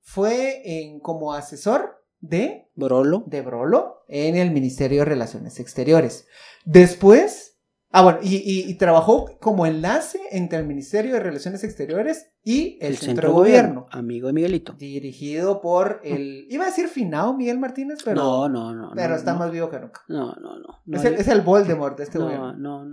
fue 0.00 0.62
en, 0.64 1.00
como 1.00 1.32
asesor 1.32 1.99
de, 2.20 2.68
Brolo. 2.74 3.24
de 3.26 3.42
Brolo 3.42 4.02
en 4.08 4.36
el 4.36 4.50
Ministerio 4.50 5.00
de 5.00 5.04
Relaciones 5.06 5.58
Exteriores. 5.60 6.26
Después, 6.64 7.58
ah, 7.90 8.02
bueno, 8.02 8.18
y, 8.22 8.36
y- 8.36 8.70
y 8.70 8.74
trabajó 8.74 9.38
como 9.40 9.66
enlace 9.66 10.20
entre 10.30 10.58
el 10.58 10.66
Ministerio 10.66 11.14
de 11.14 11.20
Relaciones 11.20 11.64
Exteriores 11.64 12.28
y 12.44 12.78
el, 12.80 12.96
Centro, 12.96 13.28
de 13.28 13.34
Gobierno. 13.34 13.86
Amigo 13.90 14.26
de 14.28 14.32
Miguelito. 14.32 14.74
Dirigido 14.74 15.60
por 15.60 16.00
el. 16.04 16.46
Iba 16.50 16.64
a 16.64 16.68
decir 16.68 16.88
Finao 16.88 17.34
Miguel 17.36 17.58
Martínez, 17.58 17.98
pero. 18.04 18.16
no, 18.20 18.48
no, 18.48 18.74
no. 18.74 18.92
pero 18.94 19.10
no, 19.10 19.16
está 19.16 19.32
no. 19.32 19.38
más 19.40 19.50
vivo 19.50 19.68
que 19.70 19.80
nunca. 19.80 20.02
No, 20.08 20.34
no, 20.36 20.58
no. 20.58 20.80
no 20.84 20.98
es, 20.98 21.04
el, 21.04 21.14
hay- 21.14 21.20
es 21.20 21.28
el 21.28 21.40
Voldemort 21.40 21.96
de 21.98 22.04
este 22.04 22.18
no, 22.18 22.24
gobierno. 22.26 22.52
no, 22.54 22.84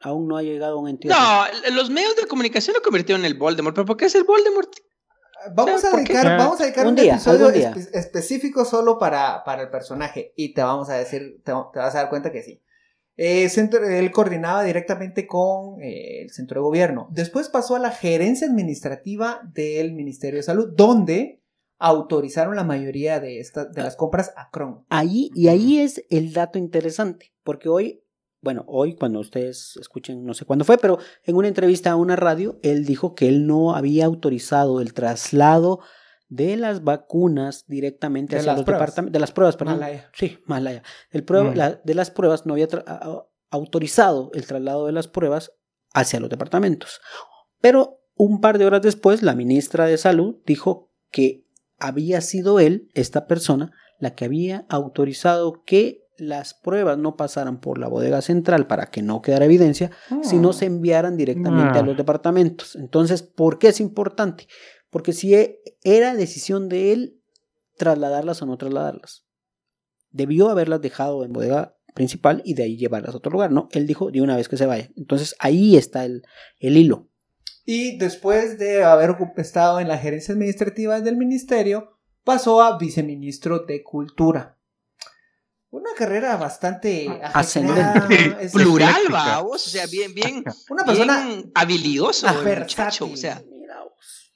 aún 0.00 0.28
no 0.28 0.36
ha 0.36 0.42
llegado 0.42 0.78
a 0.78 0.80
un 0.80 0.88
entierro. 0.88 1.16
No, 1.18 1.74
los 1.74 1.90
medios 1.90 2.16
de 2.16 2.26
comunicación 2.26 2.74
lo 2.74 2.82
convirtieron 2.82 3.24
en 3.24 3.32
el 3.32 3.38
Voldemort. 3.38 3.74
¿Pero 3.74 3.86
por 3.86 3.96
qué 3.96 4.06
es 4.06 4.14
el 4.14 4.24
Voldemort? 4.24 4.70
Vamos 5.54 5.84
a 5.84 5.90
dedicar, 5.96 6.38
vamos 6.38 6.60
a 6.60 6.64
dedicar 6.64 6.84
un, 6.86 6.90
un 6.90 6.96
día, 6.96 7.14
episodio 7.14 7.46
algún 7.46 7.60
día. 7.60 7.72
espe- 7.74 7.90
específico 7.98 8.64
solo 8.64 8.98
para, 8.98 9.42
para 9.44 9.62
el 9.62 9.70
personaje. 9.70 10.32
Y 10.36 10.54
te 10.54 10.62
vamos 10.62 10.88
a 10.90 10.94
decir, 10.94 11.40
te, 11.44 11.52
te 11.72 11.78
vas 11.78 11.94
a 11.94 11.98
dar 11.98 12.08
cuenta 12.10 12.32
que 12.32 12.42
sí. 12.42 12.62
Eh, 13.18 13.48
centro- 13.48 13.84
él 13.88 14.10
coordinaba 14.10 14.62
directamente 14.62 15.26
con 15.26 15.80
eh, 15.82 16.22
el 16.22 16.30
centro 16.30 16.60
de 16.60 16.64
gobierno. 16.64 17.08
Después 17.12 17.48
pasó 17.48 17.76
a 17.76 17.78
la 17.78 17.90
gerencia 17.90 18.46
administrativa 18.46 19.40
del 19.54 19.92
Ministerio 19.94 20.38
de 20.38 20.42
Salud, 20.42 20.72
donde 20.76 21.42
autorizaron 21.78 22.56
la 22.56 22.64
mayoría 22.64 23.20
de 23.20 23.38
estas 23.40 23.72
de 23.72 23.82
las 23.82 23.96
compras 23.96 24.32
a 24.36 24.48
Cron. 24.50 24.84
Ahí, 24.88 25.30
y 25.34 25.48
ahí 25.48 25.78
es 25.80 26.04
el 26.10 26.32
dato 26.32 26.58
interesante, 26.58 27.32
porque 27.42 27.68
hoy, 27.68 28.02
bueno, 28.46 28.64
hoy 28.68 28.94
cuando 28.94 29.18
ustedes 29.18 29.76
escuchen, 29.80 30.24
no 30.24 30.32
sé 30.32 30.44
cuándo 30.44 30.64
fue, 30.64 30.78
pero 30.78 30.98
en 31.24 31.34
una 31.34 31.48
entrevista 31.48 31.90
a 31.90 31.96
una 31.96 32.14
radio, 32.14 32.60
él 32.62 32.84
dijo 32.86 33.16
que 33.16 33.26
él 33.26 33.44
no 33.44 33.74
había 33.74 34.04
autorizado 34.04 34.80
el 34.80 34.94
traslado 34.94 35.80
de 36.28 36.56
las 36.56 36.84
vacunas 36.84 37.64
directamente 37.66 38.36
De 38.36 38.40
hacia 38.40 38.52
los 38.52 38.64
departamentos, 38.64 39.12
de 39.12 39.18
las 39.18 39.32
pruebas, 39.32 39.56
perdón. 39.56 39.80
Malaya. 39.80 40.08
Sí, 40.14 40.38
Malaya. 40.46 40.84
El 41.10 41.24
prueba- 41.24 41.50
Mm. 41.50 41.56
la- 41.56 41.80
de 41.84 41.94
las 41.96 42.12
pruebas 42.12 42.46
no 42.46 42.52
había 42.52 42.68
autorizado 43.50 44.30
el 44.34 44.46
traslado 44.46 44.86
de 44.86 44.92
las 44.92 45.08
pruebas 45.08 45.50
hacia 45.92 46.20
los 46.20 46.30
departamentos. 46.30 47.00
Pero 47.60 48.00
un 48.14 48.40
par 48.40 48.58
de 48.58 48.66
horas 48.66 48.82
después, 48.82 49.22
la 49.22 49.34
ministra 49.34 49.86
de 49.86 49.98
Salud 49.98 50.36
dijo 50.46 50.92
que 51.10 51.44
había 51.78 52.20
sido 52.20 52.60
él, 52.60 52.88
esta 52.94 53.26
persona, 53.26 53.72
la 53.98 54.14
que 54.14 54.24
había 54.24 54.66
autorizado 54.68 55.62
que 55.64 56.05
las 56.18 56.54
pruebas 56.54 56.98
no 56.98 57.16
pasaran 57.16 57.60
por 57.60 57.78
la 57.78 57.88
bodega 57.88 58.22
central 58.22 58.66
para 58.66 58.86
que 58.86 59.02
no 59.02 59.22
quedara 59.22 59.44
evidencia, 59.44 59.90
sino 60.22 60.52
se 60.52 60.66
enviaran 60.66 61.16
directamente 61.16 61.78
Ah. 61.78 61.82
a 61.82 61.84
los 61.84 61.96
departamentos. 61.96 62.76
Entonces, 62.76 63.22
¿por 63.22 63.58
qué 63.58 63.68
es 63.68 63.80
importante? 63.80 64.46
Porque 64.90 65.12
si 65.12 65.34
e- 65.34 65.60
era 65.84 66.14
decisión 66.14 66.68
de 66.68 66.92
él 66.92 67.20
trasladarlas 67.76 68.40
o 68.42 68.46
no 68.46 68.56
trasladarlas. 68.56 69.24
Debió 70.10 70.48
haberlas 70.48 70.80
dejado 70.80 71.24
en 71.24 71.32
bodega 71.32 71.76
principal 71.94 72.42
y 72.44 72.54
de 72.54 72.62
ahí 72.64 72.76
llevarlas 72.76 73.14
a 73.14 73.18
otro 73.18 73.32
lugar, 73.32 73.52
¿no? 73.52 73.68
Él 73.72 73.86
dijo 73.86 74.10
de 74.10 74.22
una 74.22 74.36
vez 74.36 74.48
que 74.48 74.56
se 74.56 74.66
vaya. 74.66 74.90
Entonces 74.96 75.34
ahí 75.38 75.76
está 75.76 76.04
el, 76.04 76.22
el 76.60 76.76
hilo. 76.76 77.08
Y 77.64 77.98
después 77.98 78.58
de 78.58 78.84
haber 78.84 79.16
estado 79.36 79.80
en 79.80 79.88
la 79.88 79.98
gerencia 79.98 80.32
administrativa 80.34 81.00
del 81.00 81.16
ministerio, 81.16 81.98
pasó 82.24 82.62
a 82.62 82.78
viceministro 82.78 83.60
de 83.60 83.82
Cultura. 83.82 84.55
Una 85.70 85.90
carrera 85.96 86.36
bastante 86.36 87.06
Ascendente. 87.34 87.80
ajetreada, 87.82 88.40
es- 88.42 88.52
Plural, 88.52 88.88
ecléctica. 88.90 89.12
va, 89.18 89.40
vos. 89.42 89.66
O 89.66 89.70
sea, 89.70 89.86
bien, 89.86 90.14
bien, 90.14 90.44
Una 90.70 90.84
persona. 90.84 91.24
bien 91.26 91.50
habilidoso 91.54 92.26
el 92.28 92.44
versátil. 92.44 92.62
muchacho. 93.06 93.10
O 93.12 93.16
sea, 93.16 93.42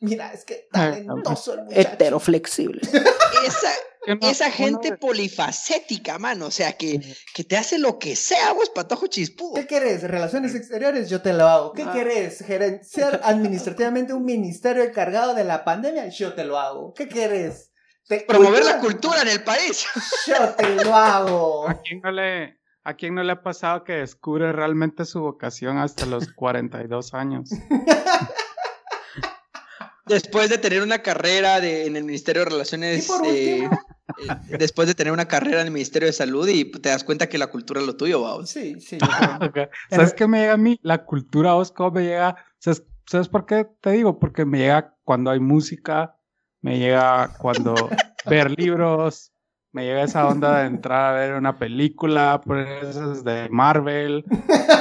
Mira, 0.02 0.32
es 0.32 0.44
que 0.46 0.66
talentoso 0.72 1.54
el 1.54 1.64
muchacho. 1.64 1.80
Heteroflexible. 1.80 2.80
esa, 2.82 3.68
no- 4.06 4.28
esa 4.30 4.50
gente 4.50 4.96
polifacética, 4.96 6.18
mano. 6.18 6.46
O 6.46 6.50
sea, 6.50 6.72
que, 6.72 7.00
que 7.34 7.44
te 7.44 7.56
hace 7.58 7.78
lo 7.78 7.98
que 7.98 8.16
sea, 8.16 8.52
vos, 8.52 8.70
patojo 8.70 9.06
chispudo. 9.08 9.54
¿Qué 9.54 9.66
querés? 9.66 10.02
¿Relaciones 10.02 10.54
exteriores? 10.54 11.10
Yo 11.10 11.20
te 11.20 11.32
lo 11.34 11.46
hago. 11.46 11.72
¿Qué 11.72 11.82
Ah. 11.82 11.92
querés? 11.92 12.42
Geren- 12.46 12.82
¿Ser 12.82 13.20
administrativamente 13.22 14.12
un 14.14 14.24
ministerio 14.24 14.82
encargado 14.82 15.34
de 15.34 15.44
la 15.44 15.64
pandemia? 15.64 16.08
Yo 16.08 16.32
te 16.34 16.44
lo 16.44 16.58
hago. 16.58 16.94
¿Qué 16.94 17.06
querés? 17.08 17.69
¿Te- 18.10 18.24
Promover 18.26 18.64
la 18.64 18.80
cultura 18.80 19.22
en 19.22 19.28
el 19.28 19.42
país. 19.44 19.86
Yo 20.26 20.34
te 20.56 20.84
lo 20.84 20.94
hago. 20.96 21.68
¿A 21.68 21.80
quién 21.80 22.00
no 22.02 22.10
le, 22.10 22.58
a 22.82 22.94
quién 22.94 23.14
no 23.14 23.22
le 23.22 23.30
ha 23.32 23.42
pasado 23.42 23.84
que 23.84 23.92
descubre 23.92 24.50
realmente 24.52 25.04
su 25.04 25.20
vocación 25.20 25.78
hasta 25.78 26.06
los 26.06 26.26
42 26.34 27.14
años? 27.14 27.50
Después 30.06 30.50
de 30.50 30.58
tener 30.58 30.82
una 30.82 30.98
carrera 31.02 31.60
de, 31.60 31.86
en 31.86 31.94
el 31.96 32.02
Ministerio 32.04 32.42
de 32.42 32.48
Y 32.48 32.52
Relaciones, 32.52 33.06
por 33.06 33.24
eh, 33.26 33.64
eh, 33.66 33.68
después 34.58 34.88
de 34.88 34.94
tener 34.96 35.12
una 35.12 35.28
carrera 35.28 35.60
en 35.60 35.68
el 35.68 35.72
Ministerio 35.72 36.06
de 36.08 36.12
Salud 36.12 36.48
y 36.48 36.64
te 36.68 36.88
das 36.88 37.04
cuenta 37.04 37.28
que 37.28 37.38
la 37.38 37.46
cultura 37.46 37.80
es 37.80 37.86
lo 37.86 37.96
tuyo, 37.96 38.20
vamos. 38.22 38.50
sí, 38.50 38.80
sí. 38.80 38.98
¿Sabes 39.90 40.12
qué 40.14 40.26
me 40.26 40.40
llega 40.40 40.54
a 40.54 40.56
mí? 40.56 40.80
La 40.82 41.04
cultura, 41.04 41.52
vos, 41.52 41.70
cómo 41.70 41.92
me 41.92 42.02
llega. 42.02 42.34
¿Sabes, 42.58 42.82
¿Sabes 43.06 43.28
por 43.28 43.46
qué 43.46 43.68
te 43.80 43.90
digo? 43.92 44.18
Porque 44.18 44.44
me 44.44 44.58
llega 44.58 44.96
cuando 45.04 45.30
hay 45.30 45.38
música, 45.38 46.16
me 46.62 46.78
llega 46.78 47.32
cuando 47.38 47.74
ver 48.26 48.50
libros, 48.58 49.32
me 49.72 49.84
llega 49.84 50.02
esa 50.02 50.26
onda 50.26 50.58
de 50.60 50.66
entrar 50.66 51.14
a 51.14 51.18
ver 51.18 51.34
una 51.34 51.58
película, 51.58 52.40
poner 52.44 52.84
esas 52.84 53.22
de 53.24 53.48
Marvel. 53.50 54.24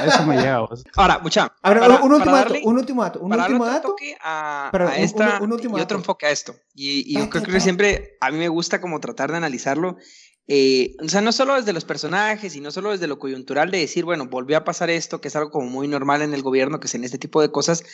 Eso 0.06 0.26
me 0.26 0.36
llega, 0.36 0.60
vos. 0.60 0.82
Ahora, 0.96 1.18
mucha. 1.20 1.52
Para- 1.62 2.00
un 2.02 2.12
último 2.12 2.34
dato, 2.34 2.54
un 2.64 2.76
último 2.78 3.02
dato, 3.02 3.20
un 3.20 3.32
último 3.32 3.64
otro 3.64 3.72
dato. 3.72 3.96
a, 4.22 4.68
Pero 4.72 4.88
a 4.88 4.92
un- 4.92 4.94
esta 4.98 5.38
un 5.40 5.52
último 5.52 5.78
y 5.78 5.80
otro 5.80 5.96
enfoque 5.96 6.26
a 6.26 6.30
esto. 6.30 6.54
Y, 6.74 7.16
yo 7.18 7.30
creo 7.30 7.44
que 7.44 7.60
siempre 7.60 8.16
a 8.20 8.30
mí 8.30 8.38
me 8.38 8.48
gusta 8.48 8.80
como 8.80 8.98
tratar 9.00 9.30
de 9.30 9.36
analizarlo. 9.36 9.96
eh, 10.52 10.96
o 11.00 11.08
sea, 11.08 11.20
no 11.20 11.30
solo 11.30 11.54
desde 11.54 11.72
los 11.72 11.84
personajes 11.84 12.56
y 12.56 12.60
no 12.60 12.72
solo 12.72 12.90
desde 12.90 13.06
lo 13.06 13.20
coyuntural 13.20 13.70
de 13.70 13.78
decir, 13.78 14.04
bueno, 14.04 14.26
volvió 14.26 14.56
a 14.56 14.64
pasar 14.64 14.90
esto, 14.90 15.20
que 15.20 15.28
es 15.28 15.36
algo 15.36 15.52
como 15.52 15.70
muy 15.70 15.86
normal 15.86 16.22
en 16.22 16.34
el 16.34 16.42
gobierno, 16.42 16.80
que 16.80 16.88
es 16.88 16.94
en 16.96 17.04
este 17.04 17.18
tipo 17.18 17.40
de 17.40 17.52
cosas, 17.52 17.84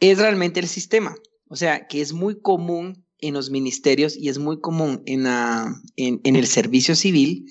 es 0.00 0.18
realmente 0.18 0.58
el 0.58 0.66
sistema. 0.66 1.14
O 1.48 1.54
sea, 1.54 1.86
que 1.86 2.00
es 2.00 2.12
muy 2.12 2.40
común 2.40 3.06
en 3.26 3.34
los 3.34 3.50
ministerios 3.50 4.16
y 4.16 4.28
es 4.28 4.38
muy 4.38 4.60
común 4.60 5.02
en, 5.06 5.24
la- 5.24 5.74
en, 5.96 6.20
en 6.24 6.36
el 6.36 6.46
servicio 6.46 6.94
civil 6.96 7.46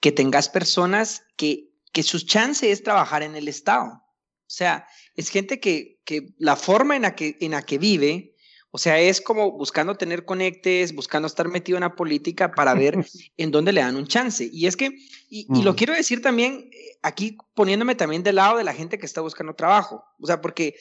que 0.00 0.12
tengas 0.12 0.48
personas 0.48 1.22
que, 1.36 1.68
que 1.92 2.02
su 2.02 2.20
chance 2.20 2.70
es 2.70 2.82
trabajar 2.82 3.22
en 3.22 3.34
el 3.36 3.48
Estado. 3.48 3.88
O 3.92 4.52
sea, 4.52 4.86
es 5.14 5.28
gente 5.28 5.60
que, 5.60 6.00
que 6.04 6.34
la 6.38 6.56
forma 6.56 6.96
en 6.96 7.02
la 7.02 7.14
que, 7.14 7.36
en 7.40 7.52
la 7.52 7.62
que 7.62 7.78
vive, 7.78 8.34
o 8.72 8.78
sea, 8.78 8.98
es 9.00 9.20
como 9.20 9.52
buscando 9.52 9.96
tener 9.96 10.24
conectes, 10.24 10.94
buscando 10.94 11.26
estar 11.26 11.48
metido 11.48 11.76
en 11.76 11.82
la 11.82 11.94
política 11.96 12.52
para 12.52 12.72
ver 12.74 12.96
en 13.36 13.50
dónde 13.50 13.72
le 13.72 13.80
dan 13.80 13.96
un 13.96 14.06
chance. 14.06 14.48
Y 14.52 14.66
es 14.66 14.76
que, 14.76 14.86
y, 15.28 15.46
y 15.54 15.62
lo 15.62 15.72
Mm. 15.72 15.76
quiero 15.76 15.92
decir 15.94 16.22
también, 16.22 16.70
eh, 16.72 16.98
aquí 17.02 17.36
poniéndome 17.54 17.94
también 17.94 18.22
del 18.22 18.36
lado 18.36 18.58
de 18.58 18.64
la 18.64 18.72
gente 18.74 18.98
que 18.98 19.06
está 19.06 19.20
buscando 19.20 19.54
trabajo. 19.54 20.02
O 20.20 20.26
sea, 20.26 20.40
porque 20.40 20.74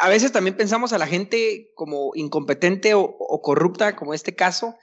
a 0.00 0.08
veces 0.08 0.32
también 0.32 0.56
pensamos 0.56 0.92
a 0.92 0.98
la 0.98 1.06
gente 1.06 1.70
como 1.74 2.12
incompetente 2.14 2.94
o, 2.94 3.02
o 3.02 3.42
corrupta, 3.42 3.96
como 3.96 4.14
este 4.14 4.34
caso, 4.34 4.76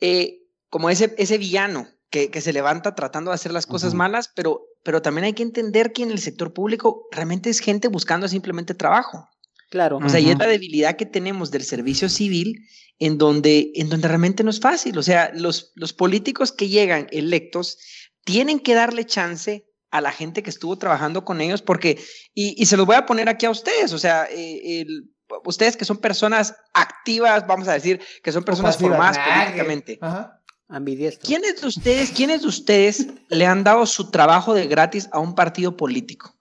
eh, 0.00 0.42
como 0.68 0.90
ese, 0.90 1.14
ese 1.18 1.38
villano 1.38 1.88
que, 2.10 2.30
que 2.30 2.40
se 2.40 2.52
levanta 2.52 2.94
tratando 2.94 3.30
de 3.30 3.36
hacer 3.36 3.52
las 3.52 3.66
cosas 3.66 3.94
malas, 3.94 4.30
pero, 4.34 4.62
pero 4.82 5.02
también 5.02 5.24
hay 5.24 5.32
que 5.32 5.42
entender 5.42 5.92
que 5.92 6.02
en 6.02 6.10
el 6.10 6.18
sector 6.18 6.52
público 6.52 7.06
realmente 7.10 7.50
es 7.50 7.60
gente 7.60 7.88
buscando 7.88 8.28
simplemente 8.28 8.74
trabajo. 8.74 9.28
Claro. 9.70 9.98
O 9.98 10.08
sea, 10.08 10.20
y 10.20 10.30
es 10.30 10.38
la 10.38 10.46
debilidad 10.46 10.96
que 10.96 11.06
tenemos 11.06 11.50
del 11.50 11.64
servicio 11.64 12.08
civil 12.08 12.68
en 12.98 13.18
donde, 13.18 13.72
en 13.74 13.88
donde 13.88 14.06
realmente 14.06 14.44
no 14.44 14.50
es 14.50 14.60
fácil. 14.60 14.96
O 14.96 15.02
sea, 15.02 15.32
los, 15.34 15.72
los 15.74 15.92
políticos 15.92 16.52
que 16.52 16.68
llegan 16.68 17.08
electos 17.10 17.78
tienen 18.24 18.60
que 18.60 18.74
darle 18.74 19.04
chance 19.06 19.66
a 19.96 20.00
la 20.00 20.12
gente 20.12 20.42
que 20.42 20.50
estuvo 20.50 20.76
trabajando 20.78 21.24
con 21.24 21.40
ellos 21.40 21.62
porque, 21.62 21.98
y, 22.34 22.60
y 22.60 22.66
se 22.66 22.76
los 22.76 22.86
voy 22.86 22.96
a 22.96 23.06
poner 23.06 23.28
aquí 23.28 23.46
a 23.46 23.50
ustedes, 23.50 23.92
o 23.92 23.98
sea, 23.98 24.26
eh, 24.30 24.80
el- 24.82 25.10
ustedes 25.44 25.76
que 25.76 25.84
son 25.84 25.96
personas 25.98 26.54
activas, 26.72 27.46
vamos 27.46 27.66
a 27.68 27.72
decir, 27.72 28.00
que 28.22 28.30
son 28.32 28.44
personas 28.44 28.76
Pasiva, 28.76 28.90
formadas 28.90 29.18
nah, 29.18 29.40
políticamente. 29.42 29.98
Ajá. 30.00 30.40
Ambidiestro. 30.68 31.26
¿Quiénes 31.26 31.60
de 31.60 31.66
ustedes, 31.68 32.10
quiénes 32.10 32.42
de 32.42 32.48
ustedes 32.48 33.06
le 33.28 33.46
han 33.46 33.62
dado 33.64 33.86
su 33.86 34.10
trabajo 34.10 34.52
de 34.54 34.66
gratis 34.66 35.08
a 35.12 35.18
un 35.20 35.34
partido 35.34 35.76
político? 35.76 36.34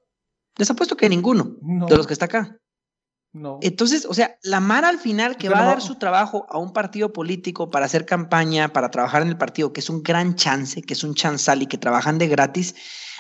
Les 0.58 0.70
apuesto 0.70 0.96
que 0.98 1.10
ninguno 1.10 1.58
No. 1.62 1.86
de 1.86 1.98
los 1.98 2.08
que 2.08 2.14
está 2.14 2.26
acá. 2.26 2.58
No. 3.34 3.60
Entonces, 3.62 4.06
o 4.06 4.14
sea, 4.14 4.38
la 4.44 4.62
Mara 4.62 4.88
al 4.88 4.98
final 4.98 5.36
que 5.36 5.48
Pero 5.50 5.60
va 5.60 5.64
a 5.64 5.68
dar 5.68 5.82
su 5.82 5.96
trabajo 5.96 6.46
a 6.50 6.58
un 6.58 6.72
partido 6.72 7.12
político 7.12 7.70
para 7.70 7.86
hacer 7.86 8.06
campaña, 8.06 8.70
para 8.72 8.90
trabajar 8.90 9.22
en 9.24 9.28
el 9.28 9.38
partido, 9.38 9.74
que 9.74 9.82
es 9.82 9.90
un 9.90 10.02
gran 10.04 10.36
chance, 10.36 10.82
que 10.82 10.94
es 10.94 11.04
un 11.04 11.14
chanzal 11.16 11.62
y 11.62 11.66
que 11.68 11.78
trabajan 11.78 12.18
de 12.18 12.28
gratis, 12.30 12.76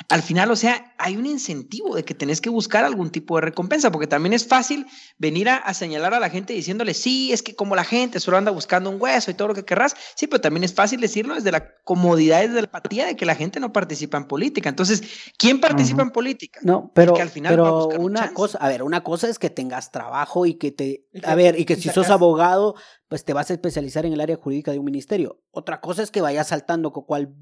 al 0.09 0.21
final, 0.21 0.51
o 0.51 0.55
sea, 0.55 0.93
hay 0.97 1.15
un 1.17 1.25
incentivo 1.25 1.95
de 1.95 2.03
que 2.03 2.13
tenés 2.13 2.41
que 2.41 2.49
buscar 2.49 2.83
algún 2.85 3.09
tipo 3.09 3.35
de 3.35 3.41
recompensa, 3.41 3.91
porque 3.91 4.07
también 4.07 4.33
es 4.33 4.47
fácil 4.47 4.85
venir 5.17 5.49
a, 5.49 5.55
a 5.57 5.73
señalar 5.73 6.13
a 6.13 6.19
la 6.19 6.29
gente 6.29 6.53
diciéndole, 6.53 6.93
sí, 6.93 7.31
es 7.31 7.41
que 7.43 7.55
como 7.55 7.75
la 7.75 7.83
gente 7.83 8.19
solo 8.19 8.37
anda 8.37 8.51
buscando 8.51 8.89
un 8.89 9.01
hueso 9.01 9.31
y 9.31 9.33
todo 9.33 9.49
lo 9.49 9.53
que 9.55 9.65
querrás, 9.65 9.95
sí, 10.15 10.27
pero 10.27 10.41
también 10.41 10.63
es 10.63 10.73
fácil 10.73 10.99
decirlo 11.01 11.35
desde 11.35 11.51
la 11.51 11.73
comodidad, 11.83 12.41
desde 12.41 12.61
la 12.61 12.67
apatía 12.67 13.05
de 13.05 13.15
que 13.15 13.25
la 13.25 13.35
gente 13.35 13.59
no 13.59 13.71
participa 13.73 14.17
en 14.17 14.25
política. 14.27 14.69
Entonces, 14.69 15.01
¿quién 15.37 15.59
participa 15.61 16.01
en 16.01 16.11
política? 16.11 16.59
No, 16.63 16.91
pero, 16.93 17.13
que 17.13 17.21
al 17.21 17.29
final 17.29 17.51
va 17.59 17.67
a 17.67 17.71
pero 17.71 17.75
buscar 17.77 17.99
un 17.99 18.05
una 18.05 18.33
cosa, 18.33 18.57
a 18.59 18.67
ver, 18.69 18.83
una 18.83 19.03
cosa 19.03 19.29
es 19.29 19.39
que 19.39 19.49
tengas 19.49 19.91
trabajo 19.91 20.45
y 20.45 20.55
que 20.55 20.71
te, 20.71 21.05
que- 21.11 21.21
a 21.25 21.35
ver, 21.35 21.59
y 21.59 21.65
que 21.65 21.75
si 21.75 21.89
sos 21.89 22.09
abogado, 22.09 22.75
pues 23.07 23.23
te 23.23 23.33
vas 23.33 23.49
a 23.49 23.53
especializar 23.53 24.05
en 24.05 24.13
el 24.13 24.21
área 24.21 24.35
jurídica 24.35 24.71
de 24.71 24.79
un 24.79 24.85
ministerio. 24.85 25.41
Otra 25.51 25.79
cosa 25.81 26.03
es 26.03 26.11
que 26.11 26.21
vayas 26.21 26.47
saltando 26.47 26.91
con 26.91 27.03
cual 27.05 27.35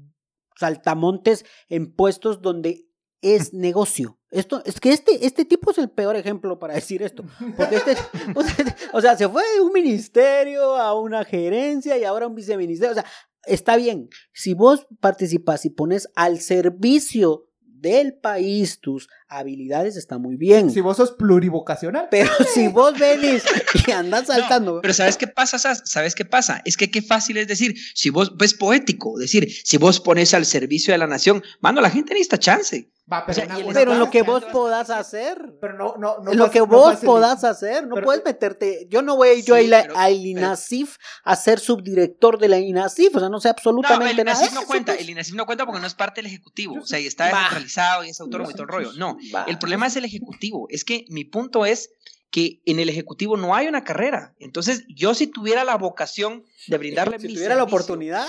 saltamontes 0.56 1.44
en 1.68 1.94
puestos 1.94 2.42
donde 2.42 2.86
es 3.22 3.52
negocio. 3.54 4.18
Esto, 4.30 4.62
es 4.64 4.80
que 4.80 4.90
este, 4.90 5.26
este 5.26 5.44
tipo 5.44 5.70
es 5.70 5.78
el 5.78 5.90
peor 5.90 6.16
ejemplo 6.16 6.58
para 6.58 6.74
decir 6.74 7.02
esto. 7.02 7.24
Porque 7.56 7.76
este, 7.76 7.96
o 8.34 8.42
sea, 8.42 8.76
o 8.92 9.00
sea, 9.00 9.16
se 9.16 9.28
fue 9.28 9.42
de 9.54 9.60
un 9.60 9.72
ministerio 9.72 10.74
a 10.76 10.98
una 10.98 11.24
gerencia 11.24 11.96
y 11.96 12.04
ahora 12.04 12.26
un 12.26 12.34
viceministerio. 12.34 12.92
O 12.92 12.94
sea, 12.94 13.06
está 13.46 13.76
bien. 13.76 14.08
Si 14.32 14.54
vos 14.54 14.88
participas 15.00 15.64
y 15.64 15.70
pones 15.70 16.08
al 16.16 16.40
servicio 16.40 17.48
del 17.60 18.18
país 18.18 18.80
tus 18.80 19.08
habilidades, 19.28 19.96
está 19.96 20.18
muy 20.18 20.36
bien. 20.36 20.70
Si 20.70 20.80
vos 20.80 20.96
sos 20.96 21.12
plurivocacional. 21.12 22.08
Pero 22.10 22.30
si 22.54 22.68
vos 22.68 22.98
venís 22.98 23.42
y 23.86 23.90
andas 23.90 24.28
No, 24.28 24.34
saltando. 24.34 24.80
pero 24.80 24.94
¿sabes 24.94 25.16
qué 25.16 25.26
pasa? 25.26 25.58
Sas? 25.58 25.82
¿Sabes 25.84 26.14
qué 26.14 26.24
pasa? 26.24 26.62
Es 26.64 26.76
que 26.76 26.90
qué 26.90 27.02
fácil 27.02 27.36
es 27.36 27.48
decir, 27.48 27.74
si 27.94 28.10
vos, 28.10 28.32
es 28.40 28.54
poético, 28.54 29.18
decir, 29.18 29.48
si 29.64 29.76
vos 29.76 30.00
pones 30.00 30.34
al 30.34 30.44
servicio 30.46 30.92
de 30.94 30.98
la 30.98 31.06
nación, 31.06 31.42
mano, 31.60 31.80
la 31.80 31.90
gente 31.90 32.14
necesita 32.14 32.38
chance. 32.38 32.90
Va, 33.12 33.26
pero, 33.26 33.42
O 33.68 33.72
sea, 33.74 33.84
lo 33.84 34.10
que 34.10 34.22
vos 34.22 34.42
podás 34.46 34.88
hacer. 34.88 35.56
Pero 35.60 35.74
no, 35.76 35.96
no, 35.98 36.20
no 36.24 36.32
lo 36.32 36.50
que 36.50 36.60
no 36.60 36.66
vos 36.66 36.96
podás 37.04 37.44
hacer, 37.44 37.86
no 37.86 37.96
Pero- 37.96 38.06
puedes 38.06 38.24
meterte. 38.24 38.86
Yo 38.88 39.02
no 39.02 39.16
voy 39.16 39.28
a 39.28 39.34
ir 39.34 39.44
yo 39.44 39.54
a 39.56 39.60
ir 39.60 39.74
a- 39.74 40.10
INASIF 40.10 40.96
ser 41.36 41.60
subdirector 41.60 42.38
de 42.38 42.48
la 42.48 42.58
INASIF, 42.58 43.14
o 43.14 43.20
sea, 43.20 43.28
no 43.28 43.40
sé 43.40 43.48
No, 43.48 43.52
absolutamente 43.52 44.22
el 44.22 44.24
nada. 44.24 44.38
INASIF 44.38 44.54
no 44.54 44.66
cuenta, 44.66 44.92
pues. 44.92 45.02
el 45.04 45.10
INASIF 45.10 45.34
no 45.34 45.44
cuenta 45.44 45.66
porque 45.66 45.82
no 45.82 45.86
es 45.86 45.92
parte 45.94 46.22
del 46.22 46.28
Ejecutivo, 46.30 46.76
o 46.80 46.86
sea, 46.86 46.98
y 46.98 47.06
está 47.06 47.26
descentralizado 47.26 48.04
y 48.04 48.08
es 48.08 48.20
autónomo 48.20 48.50
y 48.50 48.54
todo 48.54 48.62
el 48.62 48.68
rollo. 48.70 48.92
No, 48.96 49.18
el 49.46 49.58
problema 49.58 49.86
es 49.86 49.96
el 49.96 50.04
Ejecutivo, 50.04 50.66
es 50.70 50.84
que 50.84 51.04
mi 51.08 51.24
punto 51.24 51.66
es 51.66 51.90
que 52.30 52.60
en 52.66 52.80
el 52.80 52.88
Ejecutivo 52.88 53.36
no 53.36 53.54
hay 53.54 53.68
una 53.68 53.84
carrera. 53.84 54.34
Entonces, 54.40 54.84
yo 54.88 55.14
si 55.14 55.28
tuviera 55.28 55.62
la 55.62 55.76
vocación 55.76 56.44
de 56.66 56.78
brindarle 56.78 57.18
si 57.20 57.28
mi 57.28 57.34
tuviera 57.34 57.54
la 57.54 57.62
oportunidad. 57.62 58.26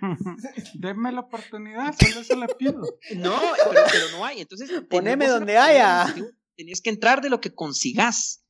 Denme 0.74 1.10
la 1.10 1.20
oportunidad, 1.20 1.92
solo 1.98 2.22
se 2.22 2.36
la 2.36 2.46
pido. 2.46 2.80
No, 3.16 3.40
pero, 3.70 3.82
pero 3.90 4.10
no 4.12 4.24
hay. 4.24 4.40
Entonces, 4.40 4.70
Poneme 4.88 5.26
donde 5.26 5.58
haya. 5.58 6.14
Tenías 6.56 6.80
que 6.80 6.90
entrar 6.90 7.20
de 7.20 7.30
lo 7.30 7.40
que 7.40 7.54
consigas. 7.54 8.44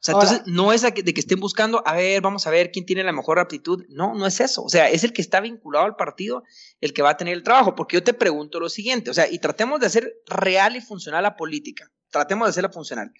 O 0.00 0.02
sea, 0.02 0.14
entonces 0.14 0.42
no 0.46 0.72
es 0.72 0.80
de 0.80 0.94
que, 0.94 1.20
estén 1.20 1.40
buscando, 1.40 1.82
a 1.84 1.92
ver, 1.92 2.22
vamos 2.22 2.46
a 2.46 2.50
ver 2.50 2.70
quién 2.70 2.86
tiene 2.86 3.04
la 3.04 3.12
mejor 3.12 3.38
aptitud. 3.38 3.84
No, 3.90 4.14
no 4.14 4.26
es 4.26 4.40
eso. 4.40 4.62
O 4.62 4.70
sea, 4.70 4.88
es 4.88 5.04
el 5.04 5.12
que 5.12 5.20
está 5.20 5.40
vinculado 5.40 5.84
al 5.84 5.94
partido 5.94 6.42
el 6.80 6.94
que 6.94 7.02
va 7.02 7.10
a 7.10 7.16
tener 7.18 7.34
el 7.34 7.42
trabajo. 7.42 7.74
Porque 7.74 7.98
yo 7.98 8.02
te 8.02 8.14
pregunto 8.14 8.60
lo 8.60 8.70
siguiente, 8.70 9.10
o 9.10 9.14
sea, 9.14 9.30
y 9.30 9.38
tratemos 9.40 9.78
de 9.78 9.86
hacer 9.86 10.14
real 10.26 10.74
y 10.74 10.80
funcional 10.80 11.22
la 11.22 11.36
política. 11.36 11.92
Tratemos 12.10 12.46
de 12.46 12.50
hacerla 12.50 12.70
funcional. 12.70 13.12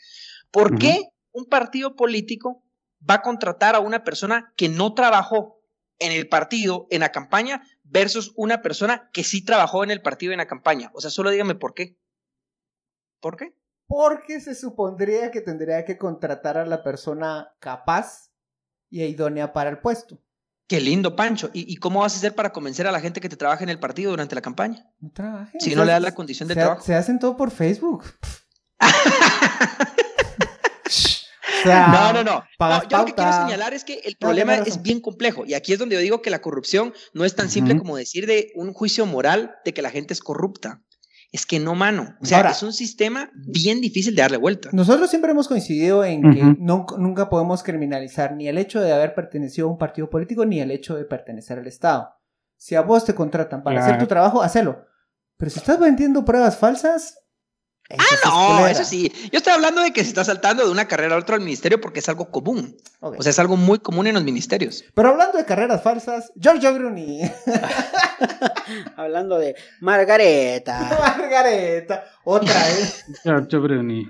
¿Por 0.50 0.78
qué 0.78 1.02
un 1.32 1.44
partido 1.44 1.96
político 1.96 2.64
va 3.08 3.16
a 3.16 3.22
contratar 3.22 3.74
a 3.74 3.80
una 3.80 4.02
persona 4.02 4.54
que 4.56 4.70
no 4.70 4.94
trabajó 4.94 5.62
en 5.98 6.12
el 6.12 6.28
partido, 6.28 6.86
en 6.90 7.00
la 7.00 7.12
campaña, 7.12 7.62
versus 7.84 8.32
una 8.36 8.62
persona 8.62 9.10
que 9.12 9.22
sí 9.22 9.44
trabajó 9.44 9.84
en 9.84 9.90
el 9.90 10.00
partido, 10.00 10.32
en 10.32 10.38
la 10.38 10.46
campaña? 10.46 10.90
O 10.94 11.02
sea, 11.02 11.10
solo 11.10 11.28
dígame 11.28 11.56
por 11.56 11.74
qué. 11.74 11.98
¿Por 13.20 13.36
qué? 13.36 13.54
Porque 13.90 14.40
se 14.40 14.54
supondría 14.54 15.32
que 15.32 15.40
tendría 15.40 15.84
que 15.84 15.98
contratar 15.98 16.56
a 16.56 16.64
la 16.64 16.84
persona 16.84 17.56
capaz 17.58 18.30
y 18.88 19.02
idónea 19.02 19.52
para 19.52 19.68
el 19.68 19.78
puesto. 19.78 20.22
Qué 20.68 20.80
lindo, 20.80 21.16
Pancho. 21.16 21.50
¿Y, 21.52 21.72
y 21.72 21.76
cómo 21.78 21.98
vas 21.98 22.14
a 22.14 22.18
hacer 22.18 22.36
para 22.36 22.52
convencer 22.52 22.86
a 22.86 22.92
la 22.92 23.00
gente 23.00 23.20
que 23.20 23.28
te 23.28 23.36
trabaja 23.36 23.64
en 23.64 23.68
el 23.68 23.80
partido 23.80 24.12
durante 24.12 24.36
la 24.36 24.42
campaña? 24.42 24.86
No 25.00 25.10
trabajen. 25.10 25.60
Si 25.60 25.74
no 25.74 25.84
le 25.84 25.90
das 25.90 26.02
la 26.02 26.14
condición 26.14 26.46
de 26.46 26.54
se, 26.54 26.60
trabajo. 26.60 26.84
Se 26.84 26.94
hacen 26.94 27.18
todo 27.18 27.36
por 27.36 27.50
Facebook. 27.50 28.04
O 31.60 31.62
sea, 31.62 31.88
No, 31.88 32.12
no, 32.12 32.24
no. 32.24 32.44
No, 32.58 32.88
yo 32.88 32.98
lo 32.98 33.04
que 33.04 33.12
quiero 33.12 33.32
señalar 33.32 33.74
es 33.74 33.84
que 33.84 34.00
el 34.04 34.16
problema 34.16 34.54
es 34.54 34.80
bien 34.80 35.00
complejo. 35.00 35.44
Y 35.44 35.52
aquí 35.52 35.74
es 35.74 35.78
donde 35.78 35.96
yo 35.96 36.00
digo 36.00 36.22
que 36.22 36.30
la 36.30 36.40
corrupción 36.40 36.94
no 37.12 37.26
es 37.26 37.34
tan 37.34 37.50
simple 37.50 37.76
como 37.76 37.98
decir 37.98 38.26
de 38.26 38.50
un 38.54 38.72
juicio 38.72 39.04
moral 39.04 39.56
de 39.64 39.74
que 39.74 39.82
la 39.82 39.90
gente 39.90 40.14
es 40.14 40.20
corrupta. 40.20 40.80
Es 41.32 41.46
que 41.46 41.60
no, 41.60 41.74
mano. 41.76 42.16
O 42.20 42.24
sea, 42.26 42.38
Ahora- 42.38 42.50
es 42.50 42.62
un 42.64 42.72
sistema 42.72 43.30
bien 43.34 43.80
difícil 43.80 44.16
de 44.16 44.22
darle 44.22 44.36
vuelta. 44.36 44.68
Nosotros 44.72 45.08
siempre 45.10 45.30
hemos 45.30 45.46
coincidido 45.46 46.04
en 46.04 46.22
que 46.32 46.56
no- 46.58 46.86
nunca 46.98 47.28
podemos 47.30 47.62
criminalizar 47.62 48.34
ni 48.34 48.48
el 48.48 48.58
hecho 48.58 48.80
de 48.80 48.92
haber 48.92 49.14
pertenecido 49.14 49.68
a 49.68 49.70
un 49.70 49.78
partido 49.78 50.10
político 50.10 50.44
ni 50.44 50.58
el 50.60 50.70
hecho 50.72 50.96
de 50.96 51.04
pertenecer 51.04 51.58
al 51.60 51.66
Estado. 51.68 52.08
Si 52.56 52.74
a 52.74 52.80
vos 52.82 53.04
te 53.04 53.14
contratan 53.14 53.62
para 53.62 53.80
hacer 53.80 53.98
tu 53.98 54.06
trabajo, 54.06 54.42
hacelo. 54.42 54.84
Pero 55.36 55.50
si 55.50 55.60
estás 55.60 55.78
vendiendo 55.78 56.24
pruebas 56.24 56.56
falsas. 56.58 57.16
Eso 57.90 58.04
sí 58.08 58.14
es 58.14 58.20
Ah, 58.24 58.56
No, 58.60 58.66
eso 58.68 58.84
sí. 58.84 59.12
Yo 59.32 59.38
estoy 59.38 59.52
hablando 59.52 59.82
de 59.82 59.92
que 59.92 60.02
se 60.02 60.08
está 60.08 60.24
saltando 60.24 60.64
de 60.64 60.70
una 60.70 60.86
carrera 60.88 61.14
a 61.16 61.18
otra 61.18 61.36
al 61.36 61.42
ministerio 61.42 61.80
porque 61.80 61.98
es 62.00 62.08
algo 62.08 62.30
común. 62.30 62.76
O 63.00 63.22
sea, 63.22 63.30
es 63.30 63.38
algo 63.38 63.56
muy 63.56 63.78
común 63.80 64.06
en 64.06 64.14
los 64.14 64.24
ministerios. 64.24 64.84
Pero 64.94 65.08
hablando 65.10 65.36
de 65.38 65.44
carreras 65.44 65.82
falsas, 65.82 66.32
Giorgio 66.36 66.72
Bruni, 66.74 67.20
Hablando 68.96 69.38
de 69.38 69.54
Margareta. 69.80 70.88
Margareta, 71.18 72.04
otra 72.24 72.54
vez, 72.64 73.04
Giorgio 73.24 73.60
Bruni. 73.60 74.08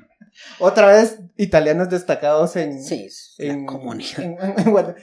otra 0.58 0.88
vez 0.88 1.18
italianos 1.36 1.88
destacados 1.88 2.56
en, 2.56 2.82
Sí, 2.82 3.08
en, 3.38 3.66
comunidad. 3.66 4.20
en-. 4.20 4.36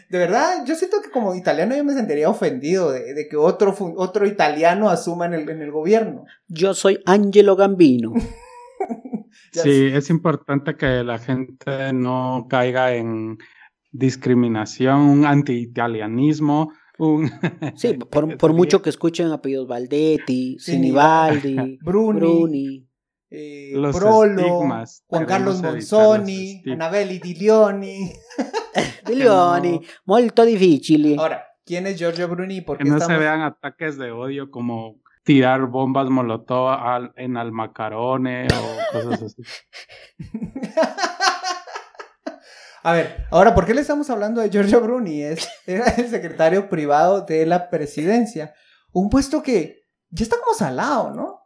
De 0.09 0.17
verdad, 0.17 0.63
yo 0.65 0.75
siento 0.75 1.01
que 1.01 1.09
como 1.09 1.35
italiano 1.35 1.75
yo 1.75 1.83
me 1.83 1.93
sentiría 1.93 2.29
ofendido 2.29 2.91
de, 2.91 3.13
de 3.13 3.27
que 3.27 3.37
otro, 3.37 3.75
otro 3.97 4.27
italiano 4.27 4.89
asuma 4.89 5.25
en 5.25 5.33
el, 5.33 5.49
en 5.49 5.61
el 5.61 5.71
gobierno. 5.71 6.25
Yo 6.47 6.73
soy 6.73 7.01
Angelo 7.05 7.55
Gambino. 7.55 8.13
Sí, 9.51 9.89
es 9.93 10.09
importante 10.09 10.75
que 10.75 11.03
la 11.03 11.17
gente 11.19 11.93
no 11.93 12.47
caiga 12.49 12.93
en 12.95 13.37
discriminación, 13.91 14.99
un 15.01 15.25
anti-italianismo, 15.25 16.71
un... 16.99 17.31
Sí, 17.75 17.93
por, 18.11 18.37
por 18.37 18.53
mucho 18.53 18.81
que 18.81 18.89
escuchen 18.89 19.31
apellidos 19.31 19.67
Valdetti, 19.67 20.57
Sinibaldi, 20.59 21.79
Bruni. 21.83 22.19
Bruni. 22.19 22.87
eh, 23.29 23.71
Los 23.73 23.95
Prolo, 23.97 24.39
estigmas 24.39 25.03
Juan 25.07 25.25
Carlos 25.25 25.61
Monzoni, 25.61 26.55
estigmas. 26.57 26.75
Anabeli 26.75 27.19
Di 27.19 27.35
Leoni. 27.35 28.11
Milioni, 29.07 29.81
molto 30.05 30.43
difficili. 30.45 31.15
Ahora, 31.17 31.43
¿quién 31.65 31.87
es 31.87 31.97
Giorgio 31.97 32.27
Bruni? 32.27 32.61
¿Por 32.61 32.77
Que 32.77 32.83
no 32.85 32.99
se 32.99 33.17
vean 33.17 33.41
ataques 33.41 33.97
de 33.97 34.11
odio 34.11 34.51
como 34.51 35.01
tirar 35.27 35.65
bombas 35.67 36.09
molotov 36.09 36.69
al- 36.69 37.11
en 37.17 37.35
almacarone 37.37 38.47
o 38.47 38.91
cosas 38.93 39.21
así. 39.23 39.43
A 42.83 42.93
ver, 42.93 43.25
ahora, 43.31 43.53
¿por 43.53 43.65
qué 43.65 43.73
le 43.73 43.81
estamos 43.81 44.09
hablando 44.09 44.39
de 44.39 44.49
Giorgio 44.49 44.79
Bruni? 44.79 45.21
Es, 45.21 45.49
era 45.65 45.87
el 45.87 46.09
secretario 46.09 46.69
privado 46.69 47.21
de 47.21 47.45
la 47.45 47.69
presidencia. 47.69 48.53
Un 48.93 49.09
puesto 49.09 49.43
que 49.43 49.81
ya 50.09 50.23
está 50.23 50.37
como 50.41 50.55
salado, 50.55 51.11
¿no? 51.13 51.41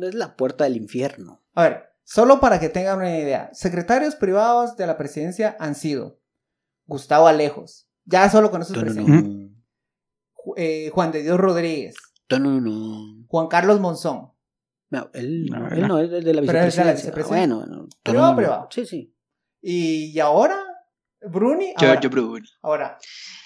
Es 0.00 0.14
la 0.14 0.36
puerta 0.36 0.62
del 0.64 0.76
infierno. 0.76 1.42
A 1.54 1.62
ver, 1.64 1.84
solo 2.04 2.38
para 2.38 2.60
que 2.60 2.68
tengan 2.68 2.98
una 2.98 3.18
idea. 3.18 3.50
Secretarios 3.52 4.14
privados 4.14 4.76
de 4.76 4.86
la 4.86 4.96
presidencia 4.96 5.56
han 5.58 5.74
sido 5.74 6.20
Gustavo 6.86 7.26
Alejos. 7.26 7.88
Ya 8.04 8.30
solo 8.30 8.50
con 8.52 8.62
esos 8.62 8.76
No, 8.76 8.82
no, 8.82 8.86
presentes. 8.86 9.24
no. 9.24 9.48
Ju- 10.34 10.54
eh, 10.56 10.90
Juan 10.94 11.10
de 11.10 11.22
Dios 11.22 11.38
Rodríguez. 11.40 11.96
Juan 13.28 13.48
Carlos 13.48 13.80
Monzón. 13.80 14.32
No, 14.90 15.10
él, 15.12 15.46
no, 15.46 15.68
él 15.68 15.86
no, 15.86 15.98
es 15.98 16.10
de 16.10 16.34
la 16.34 16.42
Pero 16.42 16.60
es 16.60 16.76
de 16.76 16.84
la 16.84 16.92
vicepresidencia. 16.92 16.94
vicepresidencia. 16.94 17.56
Bueno, 17.56 18.34
privado. 18.36 18.68
Sí, 18.70 18.86
sí. 18.86 19.14
Y, 19.60 20.06
y 20.12 20.20
ahora, 20.20 20.58
Bruni. 21.20 21.74
Ahora, 21.76 22.00
Giorgio 22.00 22.10
Bruni. 22.10 22.48
ahora, 22.62 22.98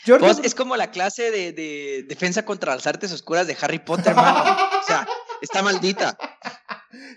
Giorgio 0.05 0.29
Vos, 0.29 0.41
es 0.45 0.55
como 0.55 0.77
la 0.77 0.91
clase 0.91 1.31
de, 1.31 1.53
de 1.53 2.05
defensa 2.09 2.45
contra 2.45 2.75
las 2.75 2.87
artes 2.87 3.13
oscuras 3.13 3.47
de 3.47 3.57
Harry 3.61 3.79
Potter, 3.81 4.09
hermano. 4.17 4.57
O 4.81 4.87
sea, 4.87 5.07
está 5.41 5.63
maldita. 5.63 6.17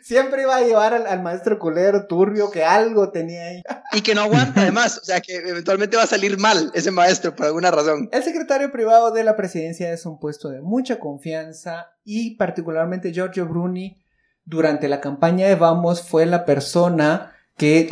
siempre 0.02 0.44
iba 0.44 0.56
a 0.56 0.62
llevar 0.62 0.94
al, 0.94 1.06
al 1.08 1.22
maestro 1.22 1.60
culero 1.60 2.08
turbio 2.08 2.50
que 2.50 2.64
algo 2.64 3.12
tenía 3.12 3.44
ahí. 3.44 3.62
Y 3.96 4.02
que 4.02 4.14
no 4.14 4.22
aguanta, 4.22 4.62
además. 4.62 5.00
O 5.02 5.06
sea, 5.06 5.22
que 5.22 5.36
eventualmente 5.36 5.98
va 5.98 6.04
a 6.04 6.08
salir 6.08 6.38
mal 6.38 6.72
ese 6.74 6.92
maestro 6.92 7.36
por 7.36 7.46
alguna 7.46 7.72
razón. 7.72 8.10
El 8.12 8.24
secretario 8.24 8.72
privado 8.72 9.12
de 9.12 9.24
la 9.24 9.36
presidencia 9.36 9.92
es 9.92 10.06
un 10.06 10.20
puesto 10.20 10.50
de 10.50 10.62
mucha 10.62 11.00
confianza 11.00 11.92
y 12.04 12.36
particularmente 12.36 13.14
Giorgio 13.14 13.48
Bruni 13.48 14.02
durante 14.44 14.88
la 14.88 15.02
campaña 15.02 15.48
de 15.48 15.56
Vamos 15.56 16.02
fue 16.02 16.26
la 16.26 16.46
persona 16.46 17.34
que, 17.58 17.90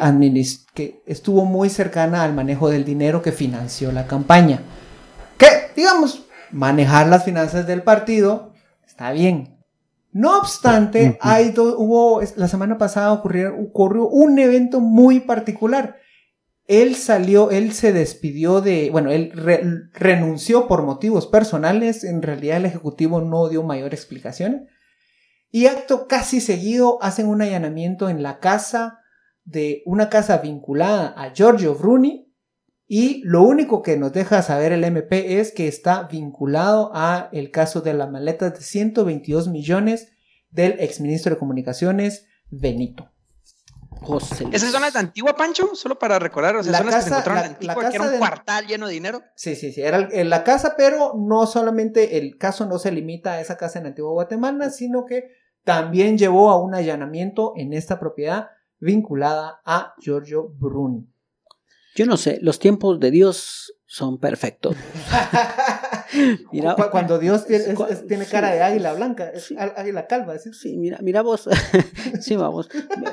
que 0.73 1.01
estuvo 1.05 1.45
muy 1.45 1.69
cercana 1.69 2.23
al 2.23 2.33
manejo 2.33 2.69
del 2.69 2.85
dinero 2.85 3.21
que 3.21 3.31
financió 3.31 3.91
la 3.91 4.07
campaña. 4.07 4.61
Que, 5.37 5.71
digamos, 5.75 6.25
manejar 6.51 7.07
las 7.07 7.23
finanzas 7.23 7.65
del 7.65 7.81
partido 7.81 8.53
está 8.85 9.11
bien. 9.11 9.52
No 10.13 10.37
obstante, 10.39 11.17
hay 11.21 11.49
do- 11.51 11.77
hubo, 11.77 12.21
la 12.35 12.47
semana 12.47 12.77
pasada 12.77 13.11
ocurrió, 13.11 13.55
ocurrió 13.59 14.07
un 14.07 14.37
evento 14.39 14.79
muy 14.79 15.19
particular. 15.21 15.97
Él 16.67 16.95
salió, 16.95 17.51
él 17.51 17.73
se 17.73 17.91
despidió 17.91 18.61
de, 18.61 18.89
bueno, 18.91 19.11
él 19.11 19.31
re- 19.33 19.63
renunció 19.93 20.67
por 20.67 20.83
motivos 20.83 21.27
personales, 21.27 22.03
en 22.03 22.21
realidad 22.21 22.57
el 22.57 22.65
Ejecutivo 22.65 23.19
no 23.21 23.49
dio 23.49 23.63
mayor 23.63 23.93
explicación. 23.93 24.67
Y 25.51 25.65
acto 25.65 26.07
casi 26.07 26.39
seguido 26.41 26.99
hacen 27.03 27.27
un 27.27 27.41
allanamiento 27.41 28.07
en 28.09 28.23
la 28.23 28.39
casa 28.39 28.99
de 29.45 29.83
una 29.85 30.09
casa 30.09 30.37
vinculada 30.37 31.13
a 31.17 31.33
Giorgio 31.33 31.75
Bruni 31.75 32.22
y 32.95 33.21
lo 33.23 33.41
único 33.41 33.81
que 33.81 33.97
nos 33.97 34.13
deja 34.13 34.43
saber 34.43 34.71
el 34.71 34.83
MP 34.83 35.39
es 35.39 35.51
que 35.51 35.67
está 35.67 36.03
vinculado 36.03 36.91
a 36.93 37.29
el 37.31 37.49
caso 37.49 37.81
de 37.81 37.95
las 37.95 38.11
maletas 38.11 38.53
de 38.53 38.61
122 38.61 39.47
millones 39.47 40.11
del 40.51 40.75
exministro 40.79 41.31
de 41.33 41.39
Comunicaciones 41.39 42.27
Benito. 42.51 43.09
José. 44.01 44.45
¿Esas 44.51 44.71
son 44.71 44.81
las 44.81 44.93
de 44.93 44.99
Antigua, 44.99 45.35
Pancho? 45.35 45.75
Solo 45.75 45.97
para 45.97 46.19
recordar, 46.19 46.55
o 46.57 46.61
sea, 46.63 46.71
La 46.73 46.77
son 46.79 46.87
las 46.87 46.95
que 46.97 47.01
se 47.03 47.09
casa- 47.09 47.19
encontraron 47.21 47.43
en 47.45 47.49
la- 47.49 47.53
Antigua, 47.55 47.73
la 47.73 47.79
que 47.79 47.85
era 47.85 47.91
casa 47.91 48.03
un 48.05 48.11
del- 48.11 48.19
cuartal 48.19 48.67
lleno 48.67 48.87
de 48.87 48.93
dinero. 48.93 49.21
Sí, 49.35 49.55
sí, 49.55 49.71
sí, 49.71 49.81
era 49.81 49.97
el- 49.97 50.09
en 50.11 50.29
la 50.29 50.43
casa, 50.43 50.75
pero 50.77 51.13
no 51.17 51.47
solamente 51.47 52.17
el 52.17 52.37
caso 52.37 52.65
no 52.65 52.77
se 52.79 52.91
limita 52.91 53.33
a 53.33 53.41
esa 53.41 53.57
casa 53.57 53.79
en 53.79 53.85
Antigua 53.87 54.11
Guatemala, 54.11 54.69
sino 54.69 55.05
que 55.05 55.29
también 55.63 56.17
llevó 56.17 56.49
a 56.51 56.61
un 56.61 56.75
allanamiento 56.75 57.53
en 57.55 57.71
esta 57.73 57.99
propiedad 57.99 58.49
vinculada 58.79 59.61
a 59.65 59.93
Giorgio 59.99 60.49
Bruni. 60.49 61.07
Yo 61.95 62.05
no 62.05 62.17
sé, 62.17 62.39
los 62.41 62.59
tiempos 62.59 62.99
de 62.99 63.11
Dios 63.11 63.73
son 63.85 64.17
perfectos. 64.19 64.75
Mira- 66.51 66.75
Cu- 66.75 66.83
Cuando 66.91 67.17
Dios 67.19 67.45
tiene, 67.45 67.65
es- 67.65 67.73
Cu- 67.75 67.85
es- 67.89 68.05
tiene 68.07 68.25
sí. 68.25 68.31
cara 68.31 68.51
de 68.51 68.61
águila 68.61 68.93
blanca, 68.93 69.29
es 69.29 69.45
Sí. 69.45 69.55
á- 69.57 69.73
águila 69.77 70.05
calva, 70.07 70.37
¿sí? 70.37 70.51
Sí, 70.53 70.77
mira, 70.77 70.99
mira 71.01 71.21
vos. 71.21 71.47
sí, 72.21 72.35
vamos. 72.35 72.69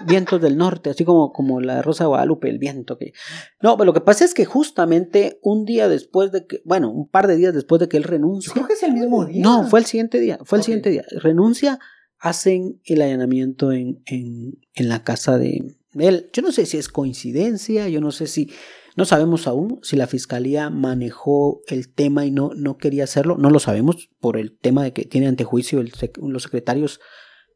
Vientos 0.06 0.40
del 0.40 0.56
norte, 0.56 0.90
así 0.90 1.04
como, 1.04 1.32
como 1.32 1.60
la 1.60 1.82
Rosa 1.82 2.04
de 2.04 2.08
Guadalupe, 2.08 2.48
el 2.50 2.58
viento 2.58 2.98
que. 2.98 3.12
No, 3.60 3.76
pero 3.76 3.86
lo 3.86 3.92
que 3.94 4.00
pasa 4.00 4.24
es 4.24 4.34
que 4.34 4.44
justamente 4.44 5.38
un 5.42 5.64
día 5.64 5.88
después 5.88 6.32
de 6.32 6.46
que, 6.46 6.60
bueno, 6.64 6.90
un 6.90 7.08
par 7.08 7.26
de 7.26 7.36
días 7.36 7.54
después 7.54 7.80
de 7.80 7.88
que 7.88 7.96
él 7.96 8.04
Yo 8.04 8.10
renuncia. 8.10 8.52
creo 8.52 8.66
que 8.66 8.74
es 8.74 8.82
el 8.82 8.92
mismo 8.92 9.24
día. 9.24 9.42
No, 9.42 9.66
fue 9.68 9.80
el 9.80 9.86
siguiente 9.86 10.20
día, 10.20 10.38
fue 10.44 10.58
el 10.58 10.64
siguiente 10.64 10.90
día. 10.90 11.04
Renuncia, 11.22 11.78
hacen 12.18 12.80
el 12.84 13.00
allanamiento 13.02 13.72
en, 13.72 14.02
en, 14.06 14.58
en 14.74 14.88
la 14.90 15.02
casa 15.04 15.38
de 15.38 15.74
él. 15.98 16.30
Yo 16.32 16.42
no 16.42 16.52
sé 16.52 16.66
si 16.66 16.76
es 16.76 16.88
coincidencia, 16.88 17.88
yo 17.88 18.00
no 18.00 18.12
sé 18.12 18.26
si, 18.26 18.50
no 18.96 19.04
sabemos 19.04 19.46
aún 19.46 19.78
si 19.82 19.96
la 19.96 20.06
fiscalía 20.06 20.70
manejó 20.70 21.60
el 21.68 21.92
tema 21.92 22.24
y 22.26 22.30
no, 22.30 22.50
no 22.54 22.76
quería 22.78 23.04
hacerlo, 23.04 23.36
no 23.38 23.50
lo 23.50 23.58
sabemos 23.60 24.08
por 24.20 24.36
el 24.36 24.56
tema 24.58 24.84
de 24.84 24.92
que 24.92 25.04
tiene 25.04 25.26
antejuicio, 25.28 25.80
el 25.80 25.92
sec- 25.92 26.18
los 26.20 26.42
secretarios 26.44 27.00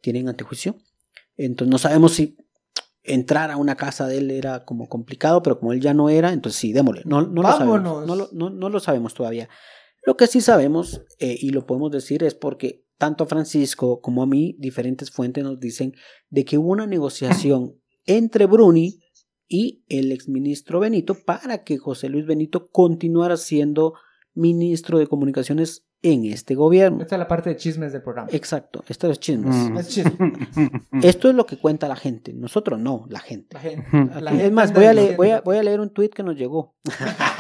tienen 0.03 0.29
antejuicio. 0.29 0.77
Entonces 1.37 1.71
no 1.71 1.79
sabemos 1.79 2.13
si 2.13 2.37
entrar 3.03 3.51
a 3.51 3.57
una 3.57 3.77
casa 3.77 4.07
de 4.07 4.19
él 4.19 4.31
era 4.31 4.65
como 4.65 4.89
complicado, 4.89 5.43
pero 5.43 5.59
como 5.59 5.73
él 5.73 5.81
ya 5.81 5.93
no 5.95 6.09
era, 6.09 6.33
entonces 6.33 6.59
sí, 6.61 6.73
démosle. 6.73 7.03
No, 7.05 7.23
no 7.23 7.43
lo 7.43 7.49
sabemos. 7.53 7.83
Vámonos. 7.83 8.07
No 8.07 8.17
lo, 8.17 8.29
no- 8.33 8.51
no 8.51 8.69
lo 8.71 8.81
sabemos 8.81 9.15
todavía. 9.15 9.49
Lo 10.07 10.17
que 10.17 10.27
sí 10.27 10.41
sabemos, 10.41 11.03
eh, 11.19 11.37
y 11.39 11.51
lo 11.51 11.67
podemos 11.67 11.91
decir, 11.91 12.25
es 12.25 12.35
porque 12.35 12.85
tanto 12.99 13.25
a 13.25 13.27
Francisco 13.27 14.01
como 14.01 14.23
a 14.23 14.27
mí, 14.27 14.55
diferentes 14.59 15.11
fuentes 15.11 15.45
nos 15.45 15.59
dicen 15.61 15.95
de 16.31 16.45
que 16.45 16.57
hubo 16.59 16.71
una 16.71 16.87
negociación 16.87 17.81
entre 18.07 18.47
Bruni 18.47 19.01
y 19.49 19.85
el 19.89 20.13
exministro 20.13 20.81
Benito 20.81 21.15
para 21.15 21.65
que 21.65 21.79
José 21.79 22.09
Luis 22.09 22.27
Benito 22.27 22.69
continuara 22.71 23.37
siendo 23.37 23.95
ministro 24.35 24.99
de 24.99 25.07
comunicaciones 25.07 25.87
en 26.03 26.27
este 26.27 26.55
gobierno. 26.55 27.01
Esta 27.01 27.15
es 27.15 27.19
la 27.19 27.29
parte 27.29 27.51
de 27.51 27.57
chismes 27.57 27.93
del 27.93 28.03
programa. 28.03 28.29
Exacto, 28.33 28.85
esto 28.89 29.11
es 29.11 29.19
chismes. 29.21 29.55
Mm. 29.55 29.79
Es 29.79 29.89
chisme. 29.89 30.33
Esto 31.03 31.31
es 31.31 31.35
lo 31.35 31.47
que 31.47 31.57
cuenta 31.57 31.89
la 31.89 31.97
gente, 31.97 32.35
nosotros 32.35 32.79
no, 32.79 33.07
la 33.09 33.21
gente. 33.21 33.55
La 33.55 33.61
gente, 33.61 33.87
Ujú. 33.97 34.11
la 34.21 34.31
es 34.33 34.37
gente 34.37 34.51
más, 34.51 34.73
voy 34.75 34.85
a, 34.85 34.93
leer, 34.93 35.11
diciendo- 35.13 35.17
voy, 35.17 35.31
a, 35.31 35.41
voy 35.41 35.57
a 35.57 35.63
leer 35.63 35.81
un 35.81 35.91
tuit 35.91 36.13
que 36.13 36.23
nos 36.23 36.37
llegó. 36.37 36.75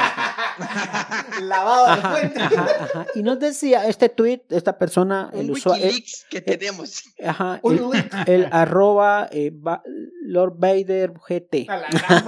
Lavado 1.42 1.96
de 1.96 2.02
fuente. 2.02 2.40
ajá, 2.40 2.64
ajá. 2.84 3.06
Y 3.14 3.22
nos 3.22 3.38
decía 3.40 3.86
este 3.88 4.08
tweet, 4.08 4.42
esta 4.50 4.78
persona, 4.78 5.30
el 5.32 5.46
Un 5.46 5.50
usuario, 5.56 5.84
Wikileaks 5.86 6.26
que 6.30 6.40
tenemos. 6.40 7.02
ajá, 7.24 7.60
Un 7.62 7.94
el, 7.94 8.10
el 8.26 8.48
arroba 8.52 9.28
eh, 9.32 9.50
Ba- 9.52 9.82
Lord 10.22 10.54
Vader 10.58 11.12
GT. 11.12 11.66
A 11.68 11.76
la 11.78 11.88
gran- 11.90 12.24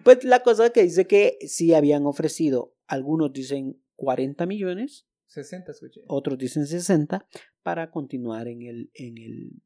Pues 0.04 0.22
la 0.24 0.40
cosa 0.42 0.70
que 0.70 0.82
dice 0.84 1.06
que 1.06 1.36
sí 1.46 1.74
habían 1.74 2.06
ofrecido, 2.06 2.74
algunos 2.86 3.32
dicen 3.32 3.82
40 3.96 4.46
millones, 4.46 5.06
60 5.26 5.72
escuché. 5.72 6.00
otros 6.06 6.38
dicen 6.38 6.66
60, 6.66 7.26
para 7.62 7.90
continuar 7.90 8.46
en 8.48 8.62
el... 8.62 8.90
En 8.94 9.18
el... 9.18 9.62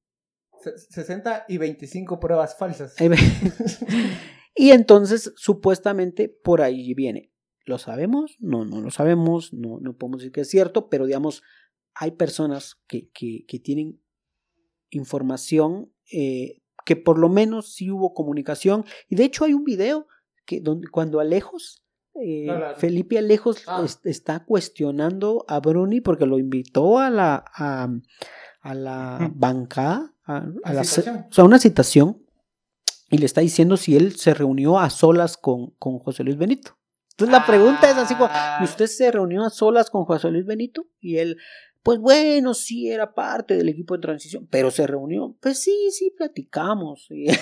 Se- 0.62 0.78
60 0.78 1.44
y 1.48 1.58
25 1.58 2.18
pruebas 2.18 2.56
falsas. 2.56 2.94
Y 4.54 4.70
entonces, 4.70 5.32
supuestamente, 5.36 6.28
por 6.28 6.62
ahí 6.62 6.94
viene. 6.94 7.30
¿Lo 7.66 7.78
sabemos? 7.78 8.36
No, 8.40 8.64
no 8.64 8.80
lo 8.80 8.90
sabemos, 8.90 9.52
no, 9.52 9.78
no 9.80 9.96
podemos 9.96 10.20
decir 10.20 10.32
que 10.32 10.42
es 10.42 10.50
cierto, 10.50 10.88
pero 10.90 11.06
digamos, 11.06 11.42
hay 11.94 12.10
personas 12.12 12.76
que, 12.86 13.08
que, 13.10 13.44
que 13.48 13.58
tienen 13.58 14.00
información 14.90 15.92
eh, 16.12 16.60
que 16.84 16.96
por 16.96 17.18
lo 17.18 17.28
menos 17.28 17.72
sí 17.74 17.90
hubo 17.90 18.12
comunicación. 18.14 18.84
Y 19.08 19.16
de 19.16 19.24
hecho 19.24 19.44
hay 19.44 19.54
un 19.54 19.64
video 19.64 20.06
que 20.44 20.60
donde 20.60 20.88
cuando 20.88 21.20
Alejos, 21.20 21.82
eh, 22.14 22.44
No, 22.46 22.74
Felipe 22.76 23.18
Alejos 23.18 23.62
Ah. 23.66 23.82
es- 23.84 24.00
está 24.04 24.44
cuestionando 24.44 25.44
a 25.48 25.60
Bruni 25.60 26.00
porque 26.00 26.26
lo 26.26 26.38
invitó 26.38 26.98
a 26.98 27.08
la, 27.10 27.44
a, 27.54 27.88
a 28.60 28.74
la 28.74 29.32
bancada, 29.34 30.14
a, 30.24 30.46
a 30.62 30.72
la 30.74 30.84
ce- 30.84 31.00
Citación. 31.02 31.26
o 31.30 31.32
sea, 31.32 31.44
una 31.44 31.58
citación, 31.58 32.23
y 33.14 33.18
le 33.18 33.26
está 33.26 33.40
diciendo 33.40 33.76
si 33.76 33.96
él 33.96 34.16
se 34.16 34.34
reunió 34.34 34.78
a 34.78 34.90
solas 34.90 35.36
con, 35.36 35.70
con 35.78 35.98
José 35.98 36.24
Luis 36.24 36.36
Benito. 36.36 36.76
Entonces 37.12 37.32
la 37.32 37.46
pregunta 37.46 37.88
es 37.90 37.96
así 37.96 38.14
como, 38.14 38.28
Ah. 38.32 38.58
¿y 38.60 38.64
usted 38.64 38.86
se 38.86 39.10
reunió 39.12 39.44
a 39.44 39.50
solas 39.50 39.88
con 39.90 40.04
José 40.04 40.30
Luis 40.30 40.44
Benito? 40.46 40.86
Y 41.00 41.18
él, 41.18 41.36
pues 41.84 41.98
bueno, 42.00 42.54
sí 42.54 42.90
era 42.90 43.14
parte 43.14 43.56
del 43.56 43.68
equipo 43.68 43.94
de 43.94 44.00
transición, 44.00 44.48
pero 44.50 44.70
se 44.72 44.86
reunió. 44.86 45.36
Pues 45.40 45.60
sí, 45.60 45.90
sí, 45.92 46.10
platicamos. 46.16 47.06
Le 47.10 47.32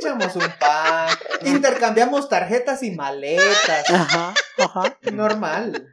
echamos 0.00 0.36
un 0.36 0.42
pan. 0.60 1.08
Intercambiamos 1.46 2.28
tarjetas 2.28 2.82
y 2.84 2.92
maletas. 2.92 3.90
Ajá, 3.90 4.34
ajá. 4.58 4.98
Normal. 5.12 5.88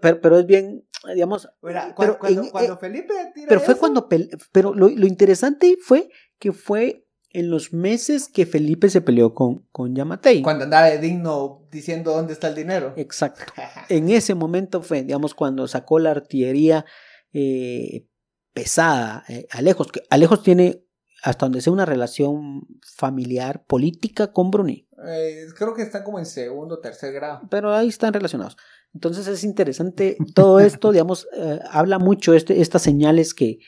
Pero, 0.00 0.20
pero 0.20 0.38
es 0.38 0.46
bien, 0.46 0.86
digamos, 1.14 1.48
Mira, 1.62 1.94
Pero 1.98 2.18
cuando, 2.18 2.18
cuando, 2.18 2.42
en- 2.42 2.50
cuando 2.50 2.74
eh, 2.74 2.78
Felipe 2.80 3.14
tira 3.34 3.46
pero 3.48 3.60
fue 3.60 3.72
eso, 3.74 3.80
cuando, 3.80 4.08
pero 4.52 4.74
lo, 4.74 4.88
lo 4.88 5.06
interesante 5.06 5.76
fue 5.82 6.08
que 6.38 6.52
fue 6.52 7.06
en 7.30 7.50
los 7.50 7.72
meses 7.72 8.28
que 8.28 8.46
Felipe 8.46 8.88
se 8.88 9.00
peleó 9.00 9.34
con, 9.34 9.66
con 9.70 9.94
Yamatei. 9.94 10.42
Cuando 10.42 10.64
andaba 10.64 10.86
de 10.86 10.98
digno 10.98 11.66
diciendo 11.70 12.12
dónde 12.12 12.32
está 12.32 12.48
el 12.48 12.54
dinero. 12.54 12.94
Exacto. 12.96 13.52
En 13.88 14.08
ese 14.10 14.34
momento 14.34 14.82
fue, 14.82 15.02
digamos, 15.02 15.34
cuando 15.34 15.66
sacó 15.68 15.98
la 15.98 16.10
artillería 16.10 16.84
eh, 17.32 18.06
pesada. 18.52 19.24
eh, 19.28 19.46
Alejos, 19.50 19.92
que 19.92 20.02
Alejos 20.10 20.42
tiene, 20.42 20.82
hasta 21.22 21.46
donde 21.46 21.60
sea, 21.60 21.72
una 21.72 21.86
relación 21.86 22.66
familiar, 22.96 23.64
política 23.66 24.32
con 24.32 24.50
Bruni. 24.50 24.88
Eh, 25.06 25.46
creo 25.56 25.74
que 25.74 25.82
están 25.82 26.02
como 26.02 26.18
en 26.18 26.26
segundo 26.26 26.80
tercer 26.80 27.12
grado. 27.12 27.42
pero 27.50 27.74
ahí 27.74 27.88
están 27.88 28.12
relacionados. 28.12 28.56
Entonces 28.94 29.28
es 29.28 29.44
interesante 29.44 30.16
todo 30.34 30.60
esto, 30.60 30.92
digamos, 30.92 31.28
eh, 31.36 31.60
habla 31.70 31.98
mucho 31.98 32.34
este, 32.34 32.60
estas 32.60 32.82
señales 32.82 33.34
que, 33.34 33.58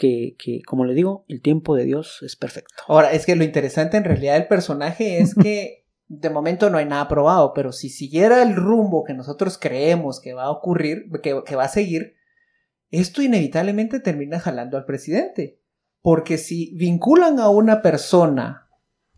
que, 0.00 0.34
que, 0.38 0.62
como 0.62 0.86
le 0.86 0.94
digo, 0.94 1.26
el 1.28 1.42
tiempo 1.42 1.76
de 1.76 1.84
Dios 1.84 2.22
es 2.22 2.34
perfecto. 2.34 2.82
Ahora, 2.88 3.12
es 3.12 3.26
que 3.26 3.36
lo 3.36 3.44
interesante 3.44 3.98
en 3.98 4.04
realidad 4.04 4.32
del 4.32 4.48
personaje 4.48 5.18
es 5.18 5.34
que 5.34 5.84
de 6.08 6.30
momento 6.30 6.70
no 6.70 6.78
hay 6.78 6.86
nada 6.86 7.06
probado, 7.06 7.52
pero 7.52 7.70
si 7.70 7.90
siguiera 7.90 8.42
el 8.42 8.56
rumbo 8.56 9.04
que 9.04 9.12
nosotros 9.12 9.58
creemos 9.58 10.18
que 10.18 10.32
va 10.32 10.44
a 10.44 10.50
ocurrir, 10.50 11.10
que, 11.22 11.42
que 11.44 11.54
va 11.54 11.64
a 11.64 11.68
seguir, 11.68 12.14
esto 12.90 13.20
inevitablemente 13.20 14.00
termina 14.00 14.40
jalando 14.40 14.78
al 14.78 14.86
presidente. 14.86 15.60
Porque 16.00 16.38
si 16.38 16.74
vinculan 16.76 17.38
a 17.38 17.50
una 17.50 17.82
persona 17.82 18.70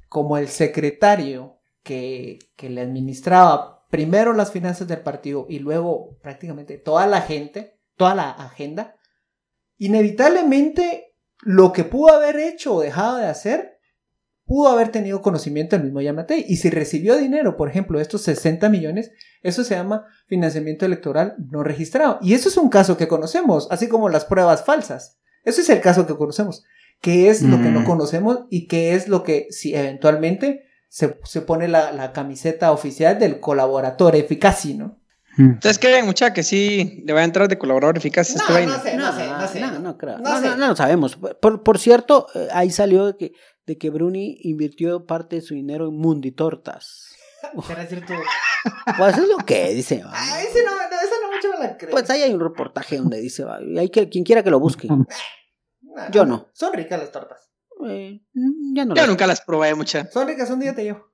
como 0.08 0.36
el 0.36 0.48
secretario 0.48 1.60
que, 1.84 2.40
que 2.56 2.70
le 2.70 2.80
administraba 2.80 3.86
primero 3.88 4.32
las 4.32 4.50
finanzas 4.50 4.88
del 4.88 5.02
partido 5.02 5.46
y 5.48 5.60
luego 5.60 6.18
prácticamente 6.22 6.76
toda 6.76 7.06
la 7.06 7.20
gente, 7.20 7.78
toda 7.96 8.16
la 8.16 8.30
agenda, 8.30 8.96
inevitablemente 9.86 11.14
lo 11.42 11.72
que 11.72 11.84
pudo 11.84 12.14
haber 12.14 12.36
hecho 12.36 12.74
o 12.74 12.80
dejado 12.80 13.16
de 13.18 13.26
hacer, 13.26 13.80
pudo 14.44 14.68
haber 14.68 14.90
tenido 14.90 15.22
conocimiento 15.22 15.76
del 15.76 15.84
mismo 15.84 16.00
Yamatei. 16.00 16.44
Y 16.48 16.56
si 16.56 16.70
recibió 16.70 17.16
dinero, 17.16 17.56
por 17.56 17.68
ejemplo, 17.68 18.00
estos 18.00 18.22
60 18.22 18.68
millones, 18.68 19.10
eso 19.42 19.64
se 19.64 19.74
llama 19.74 20.04
financiamiento 20.26 20.86
electoral 20.86 21.34
no 21.50 21.62
registrado. 21.62 22.18
Y 22.22 22.34
eso 22.34 22.48
es 22.48 22.56
un 22.56 22.68
caso 22.68 22.96
que 22.96 23.08
conocemos, 23.08 23.68
así 23.70 23.88
como 23.88 24.08
las 24.08 24.24
pruebas 24.24 24.64
falsas. 24.64 25.18
Eso 25.44 25.60
es 25.60 25.68
el 25.70 25.80
caso 25.80 26.06
que 26.06 26.16
conocemos. 26.16 26.64
¿Qué 27.00 27.28
es 27.28 27.42
lo 27.42 27.56
que 27.60 27.70
no 27.70 27.80
Mm. 27.80 27.84
conocemos 27.86 28.40
y 28.48 28.68
qué 28.68 28.94
es 28.94 29.08
lo 29.08 29.24
que 29.24 29.48
si 29.50 29.74
eventualmente 29.74 30.62
se, 30.88 31.18
se 31.24 31.40
pone 31.40 31.66
la, 31.66 31.90
la 31.90 32.12
camiseta 32.12 32.70
oficial 32.70 33.18
del 33.18 33.40
colaborador 33.40 34.14
eficaz, 34.14 34.64
¿no? 34.66 35.01
Entonces 35.38 35.78
creen, 35.78 36.04
mucha, 36.06 36.32
que 36.32 36.42
sí 36.42 37.02
le 37.06 37.12
va 37.12 37.20
a 37.20 37.24
entrar 37.24 37.48
de 37.48 37.56
colaborador 37.58 37.96
eficaz 37.96 38.30
a 38.30 38.32
este 38.34 38.44
No, 38.48 38.54
vaina. 38.54 38.76
no 38.76 38.82
sé, 38.82 38.96
no 38.96 39.12
sé, 39.16 39.26
no 39.28 39.48
sé. 39.48 39.60
No, 39.60 39.78
no 39.78 39.98
creo. 39.98 40.18
No 40.18 40.30
No, 40.30 40.40
sé. 40.40 40.48
no, 40.48 40.56
no 40.56 40.68
lo 40.68 40.76
sabemos. 40.76 41.16
Por, 41.16 41.62
por 41.62 41.78
cierto, 41.78 42.26
eh, 42.34 42.48
ahí 42.52 42.70
salió 42.70 43.06
de 43.06 43.16
que, 43.16 43.32
de 43.66 43.78
que 43.78 43.90
Bruni 43.90 44.36
invirtió 44.42 45.06
parte 45.06 45.36
de 45.36 45.42
su 45.42 45.54
dinero 45.54 45.88
en 45.88 45.96
Munditortas. 45.96 47.14
¿Será 47.66 47.86
cierto? 47.86 48.12
Pues 48.96 49.18
es 49.18 49.26
lo 49.28 49.38
que 49.38 49.74
dice. 49.74 50.04
Ah, 50.06 50.40
ese 50.40 50.62
no, 50.64 50.70
no, 50.70 50.76
esa 50.82 51.14
no 51.20 51.34
mucho 51.34 51.48
me 51.58 51.66
la 51.66 51.76
creo. 51.76 51.90
Pues 51.90 52.08
ahí 52.10 52.22
hay 52.22 52.32
un 52.32 52.38
reportaje 52.40 52.96
donde 52.98 53.20
dice, 53.20 53.44
hay 53.76 53.88
que, 53.90 54.08
quien 54.08 54.22
quiera 54.22 54.44
que 54.44 54.50
lo 54.50 54.60
busque. 54.60 54.86
No, 54.86 55.04
yo 56.12 56.24
no. 56.24 56.48
Son 56.52 56.72
ricas 56.72 57.00
las 57.00 57.10
tortas. 57.10 57.50
Eh, 57.88 58.20
mm, 58.34 58.76
ya 58.76 58.84
no 58.84 58.94
Yo 58.94 59.02
las- 59.02 59.08
nunca 59.08 59.26
las 59.26 59.40
probé 59.40 59.74
mucha. 59.74 60.08
Son 60.12 60.28
ricas, 60.28 60.48
un 60.50 60.60
día 60.60 60.74
te 60.76 60.84
llevo. 60.84 61.11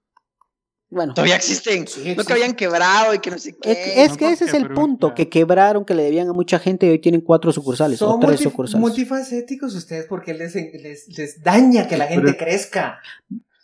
Bueno, 0.91 1.13
Todavía 1.13 1.37
existen. 1.37 1.87
Sí, 1.87 2.15
no 2.17 2.25
que 2.25 2.33
habían 2.33 2.55
quebrado 2.55 3.13
y 3.13 3.19
que 3.19 3.31
no 3.31 3.39
sé 3.39 3.55
qué. 3.61 3.73
es 3.73 3.77
que, 3.79 4.03
es 4.05 4.11
No, 4.11 4.17
que 4.17 4.31
ese 4.33 4.45
es 4.47 4.55
el 4.55 4.71
punto, 4.73 5.15
que 5.15 5.29
quebraron, 5.29 5.85
que 5.85 5.95
le 5.95 6.03
debían 6.03 6.29
a 6.29 6.33
mucha 6.33 6.59
gente 6.59 6.87
y 6.87 6.91
hoy 6.91 6.99
tienen 6.99 7.21
cuatro 7.21 7.53
sucursales 7.53 8.01
o 8.01 8.19
tres 8.19 8.33
multi- 8.41 8.43
sucursales. 8.45 8.81
multifacéticos 8.81 9.75
ustedes 9.75 10.07
porque 10.09 10.33
les, 10.33 10.55
les, 10.55 11.07
les 11.19 11.43
daña 11.43 11.87
que 11.87 11.99
la 11.99 12.07
gente 12.07 12.33
Pero- 12.33 12.39
crezca. 12.39 13.01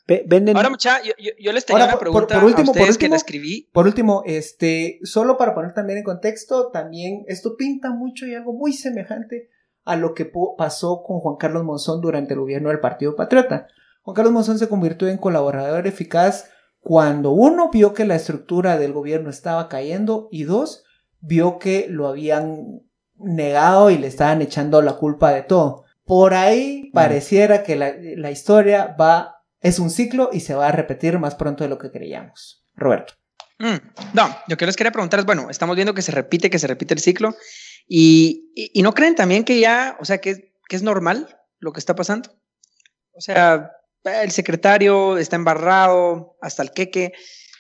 Ve- 0.07 0.23
venden 0.27 0.55
Ahora, 0.55 0.69
mucha, 0.69 1.03
yo, 1.03 1.13
yo, 1.19 1.31
yo 1.41 1.53
les 1.55 1.65
tenía 1.65 1.85
Ahora, 1.85 1.95
una 1.95 2.01
pregunta 2.01 2.35
por 2.35 2.45
último, 2.45 2.73
a 2.73 2.75
por 2.75 2.83
ustedes 2.83 2.99
que 2.99 3.05
último- 3.07 3.15
la 3.15 3.17
escribí. 3.17 3.71
Por 3.73 3.87
último, 3.87 4.23
este, 4.27 4.99
solo 5.03 5.39
para 5.39 5.55
poner 5.55 5.73
también 5.73 6.01
en 6.01 6.05
contexto, 6.05 6.71
también 6.71 7.25
esto 7.27 7.57
pinta 7.57 7.91
mucho 7.91 8.27
y 8.27 8.35
algo 8.35 8.53
muy 8.53 8.75
semejante 8.75 9.49
a 9.85 9.97
lo 9.97 10.13
que 10.13 10.31
pasó 10.59 11.03
con 11.03 11.21
Juan 11.21 11.37
Carlos 11.37 11.65
Monzón 11.65 12.03
durante 12.03 12.35
el 12.35 12.41
gobierno 12.41 12.69
del 12.69 12.81
Partido 12.81 13.17
Patriota. 13.17 13.67
Juan 14.03 14.15
Carlos 14.15 14.35
Monzón 14.35 14.59
se 14.59 14.69
convirtió 14.69 15.09
en 15.09 15.17
colaborador 15.17 15.87
eficaz 15.87 16.51
cuando 16.85 17.31
uno 17.31 17.71
vio 17.71 17.95
que 17.95 18.05
la 18.05 18.15
estructura 18.15 18.77
del 18.77 18.93
gobierno 18.93 19.31
estaba 19.31 19.71
cayendo 19.71 20.29
y 20.31 20.45
dos, 20.45 20.85
vio 21.21 21.59
que 21.59 21.87
lo 21.89 22.07
habían 22.07 22.83
negado 23.17 23.91
y 23.91 23.97
le 23.97 24.07
estaban 24.07 24.43
echando 24.43 24.83
la 24.83 24.93
culpa 24.93 25.33
de 25.33 25.43
todo. 25.43 25.85
Por 26.05 26.35
ahí 26.35 26.91
pareciera 26.93 27.63
que 27.63 27.77
la, 27.77 27.95
la 27.99 28.31
historia 28.31 28.95
va, 29.01 29.43
es 29.61 29.79
un 29.79 29.89
ciclo 29.89 30.29
y 30.31 30.41
se 30.41 30.55
va 30.55 30.69
a 30.69 30.73
repetir 30.73 31.19
más 31.19 31.37
pronto 31.37 31.65
de 31.65 31.71
lo 31.71 31.79
que 31.79 31.91
creíamos. 31.91 32.63
Roberto. 32.77 33.15
Mm, 33.59 33.77
no, 34.13 34.37
yo 34.47 34.59
que 34.59 34.67
les 34.67 34.77
quería 34.77 34.93
preguntar 34.93 35.21
es, 35.21 35.27
bueno, 35.27 35.49
estamos 35.49 35.77
viendo 35.77 35.95
que 35.95 36.03
se 36.03 36.13
repite, 36.13 36.51
que 36.51 36.59
se 36.59 36.67
repite 36.67 36.93
el 36.93 37.01
ciclo. 37.01 37.35
Y, 37.89 38.53
y, 38.55 38.79
y 38.79 38.83
no 38.83 38.93
creen 38.93 39.15
también 39.15 39.45
que 39.45 39.59
ya, 39.59 39.97
o 40.01 40.05
sea, 40.05 40.19
que, 40.19 40.53
que 40.69 40.77
es 40.77 40.83
normal 40.83 41.41
lo 41.61 41.73
que 41.73 41.81
está 41.81 41.95
pasando. 41.95 42.31
O 43.13 43.23
sea, 43.23 43.71
el 44.05 44.31
secretario 44.31 45.19
está 45.19 45.37
embarrado 45.37 46.37
hasta 46.41 46.63
el 46.63 46.71
queque, 46.73 47.13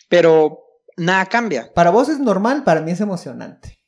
pero 0.08 0.64
nada 0.96 1.26
cambia. 1.26 1.72
Para 1.74 1.90
vos 1.90 2.08
es 2.08 2.18
normal, 2.18 2.64
para 2.64 2.80
mí 2.80 2.92
es 2.92 3.00
emocionante. 3.00 3.80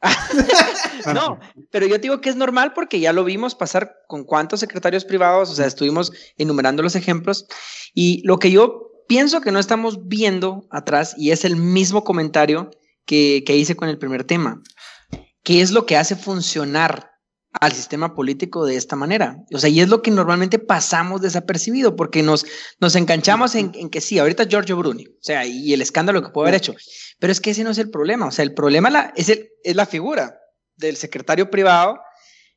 No, 1.14 1.38
pero 1.70 1.86
yo 1.86 1.94
te 1.94 2.02
digo 2.02 2.20
que 2.20 2.28
es 2.28 2.36
normal 2.36 2.72
porque 2.74 3.00
ya 3.00 3.12
lo 3.12 3.24
vimos 3.24 3.54
pasar 3.54 3.96
con 4.08 4.24
cuántos 4.24 4.60
secretarios 4.60 5.04
privados, 5.04 5.48
o 5.48 5.54
sea, 5.54 5.64
estuvimos 5.64 6.12
enumerando 6.36 6.82
los 6.82 6.96
ejemplos 6.96 7.46
y 7.94 8.20
lo 8.26 8.38
que 8.38 8.50
yo 8.50 8.90
pienso 9.08 9.40
que 9.40 9.52
no 9.52 9.58
estamos 9.58 10.06
viendo 10.06 10.66
atrás 10.70 11.14
y 11.16 11.30
es 11.30 11.44
el 11.44 11.56
mismo 11.56 12.04
comentario 12.04 12.70
que, 13.06 13.42
que 13.46 13.56
hice 13.56 13.76
con 13.76 13.88
el 13.88 13.96
primer 13.96 14.24
tema, 14.24 14.60
¿qué 15.44 15.62
es 15.62 15.70
lo 15.70 15.86
que 15.86 15.96
hace 15.96 16.14
funcionar 16.14 17.12
al 17.60 17.72
sistema 17.72 18.14
político 18.14 18.64
de 18.64 18.76
esta 18.76 18.96
manera? 18.96 19.44
O 19.52 19.58
sea, 19.58 19.68
y 19.70 19.80
es 19.80 19.88
lo 19.88 20.02
que 20.02 20.10
normalmente 20.10 20.58
pasamos 20.58 21.20
desapercibido 21.20 21.96
porque 21.96 22.22
nos, 22.22 22.46
nos 22.80 22.96
enganchamos 22.96 23.54
en, 23.54 23.72
en 23.74 23.90
que 23.90 24.00
sí, 24.00 24.18
ahorita 24.18 24.46
Giorgio 24.48 24.76
Bruni, 24.76 25.06
o 25.06 25.22
sea, 25.22 25.46
y 25.46 25.72
el 25.72 25.82
escándalo 25.82 26.22
que 26.22 26.30
puede 26.30 26.48
haber 26.48 26.58
hecho, 26.58 26.74
pero 27.18 27.32
es 27.32 27.40
que 27.40 27.50
ese 27.50 27.64
no 27.64 27.70
es 27.70 27.78
el 27.78 27.90
problema, 27.90 28.26
o 28.26 28.30
sea, 28.30 28.44
el 28.44 28.54
problema 28.54 28.90
la, 28.90 29.12
es, 29.16 29.28
el, 29.28 29.48
es 29.62 29.76
la 29.76 29.86
figura 29.86 30.38
del 30.76 30.96
secretario 30.96 31.50
privado, 31.50 31.98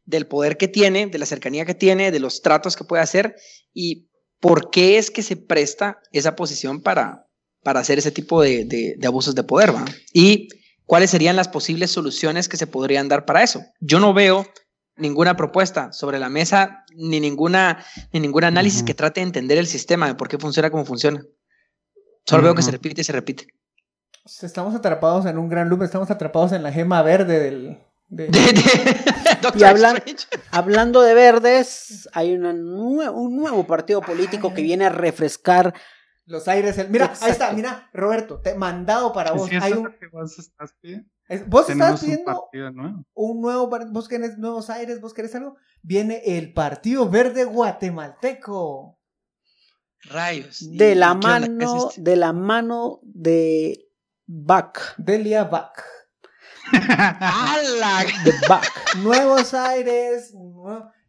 del 0.05 0.27
poder 0.27 0.57
que 0.57 0.67
tiene, 0.67 1.07
de 1.07 1.17
la 1.17 1.25
cercanía 1.25 1.65
que 1.65 1.75
tiene, 1.75 2.11
de 2.11 2.19
los 2.19 2.41
tratos 2.41 2.75
que 2.75 2.83
puede 2.83 3.03
hacer 3.03 3.35
y 3.73 4.09
por 4.39 4.71
qué 4.71 4.97
es 4.97 5.11
que 5.11 5.21
se 5.21 5.35
presta 5.35 5.99
esa 6.11 6.35
posición 6.35 6.81
para, 6.81 7.27
para 7.63 7.79
hacer 7.79 7.99
ese 7.99 8.11
tipo 8.11 8.41
de, 8.41 8.65
de, 8.65 8.95
de 8.97 9.07
abusos 9.07 9.35
de 9.35 9.43
poder, 9.43 9.73
¿va? 9.73 9.85
Y 10.13 10.49
cuáles 10.85 11.11
serían 11.11 11.35
las 11.35 11.47
posibles 11.47 11.91
soluciones 11.91 12.49
que 12.49 12.57
se 12.57 12.67
podrían 12.67 13.07
dar 13.07 13.25
para 13.25 13.43
eso. 13.43 13.63
Yo 13.79 13.99
no 13.99 14.13
veo 14.13 14.45
ninguna 15.01 15.35
propuesta 15.35 15.91
sobre 15.91 16.19
la 16.19 16.29
mesa, 16.29 16.85
ni 16.95 17.19
ninguna, 17.19 17.83
ni 18.13 18.19
ningún 18.19 18.43
análisis 18.45 18.83
que 18.83 18.93
trate 18.93 19.19
de 19.21 19.25
entender 19.27 19.57
el 19.57 19.67
sistema, 19.67 20.07
de 20.07 20.15
por 20.15 20.27
qué 20.29 20.37
funciona 20.37 20.69
como 20.69 20.85
funciona. 20.85 21.21
Solo 22.25 22.43
veo 22.43 22.55
que 22.55 22.61
se 22.61 22.71
repite 22.71 23.01
y 23.01 23.03
se 23.03 23.11
repite. 23.11 23.47
Estamos 24.41 24.75
atrapados 24.75 25.25
en 25.25 25.37
un 25.37 25.49
gran 25.49 25.67
loop, 25.69 25.81
estamos 25.83 26.11
atrapados 26.11 26.51
en 26.51 26.61
la 26.63 26.71
gema 26.71 27.01
verde 27.01 27.39
del... 27.39 27.79
de- 28.07 28.27
De- 28.27 28.29
de- 28.29 29.01
Doctor 29.41 29.59
Y 29.59 29.63
hablan-. 29.63 30.03
Hablando 30.51 31.01
de 31.01 31.13
verdes, 31.15 32.07
hay 32.13 32.33
una 32.35 32.53
nue- 32.53 33.09
un 33.11 33.35
nuevo 33.35 33.65
partido 33.65 34.01
político 34.01 34.53
que 34.53 34.61
viene 34.61 34.85
a 34.85 34.89
refrescar. 34.89 35.73
Los 36.25 36.47
aires, 36.47 36.77
el- 36.77 36.89
mira, 36.89 37.11
ahí 37.21 37.31
está, 37.31 37.51
mira, 37.53 37.89
Roberto, 37.93 38.39
te 38.39 38.53
mandado 38.53 39.11
para 39.13 39.31
vos. 39.31 39.49
Hay 39.59 39.73
un- 39.73 39.87
que 39.99 40.07
vos 40.11 40.37
estás. 40.37 40.75
Es- 41.31 41.49
vos 41.49 41.65
Tenemos 41.67 41.93
estás 41.95 42.03
un 42.03 42.09
viendo 42.09 42.25
partido 42.25 42.71
nuevo. 42.71 43.05
un 43.13 43.41
nuevo, 43.41 43.69
vos 43.91 44.07
querés 44.07 44.37
nuevos 44.37 44.69
aires, 44.69 45.01
vos 45.01 45.13
querés 45.13 45.33
algo. 45.35 45.55
Viene 45.81 46.21
el 46.25 46.53
Partido 46.53 47.09
Verde 47.09 47.45
Guatemalteco. 47.45 48.99
Rayos. 50.03 50.59
De 50.77 50.91
¿Y 50.91 50.95
la 50.95 51.13
mano, 51.13 51.89
de 51.95 52.15
la 52.15 52.33
mano 52.33 52.99
de 53.03 53.87
Bach. 54.25 54.77
Delia 54.97 55.43
Bach. 55.43 55.77
¡Hala! 56.71 58.03
De 58.23 58.33
Bach. 58.47 58.65
Nuevos 58.97 59.53
aires. 59.53 60.33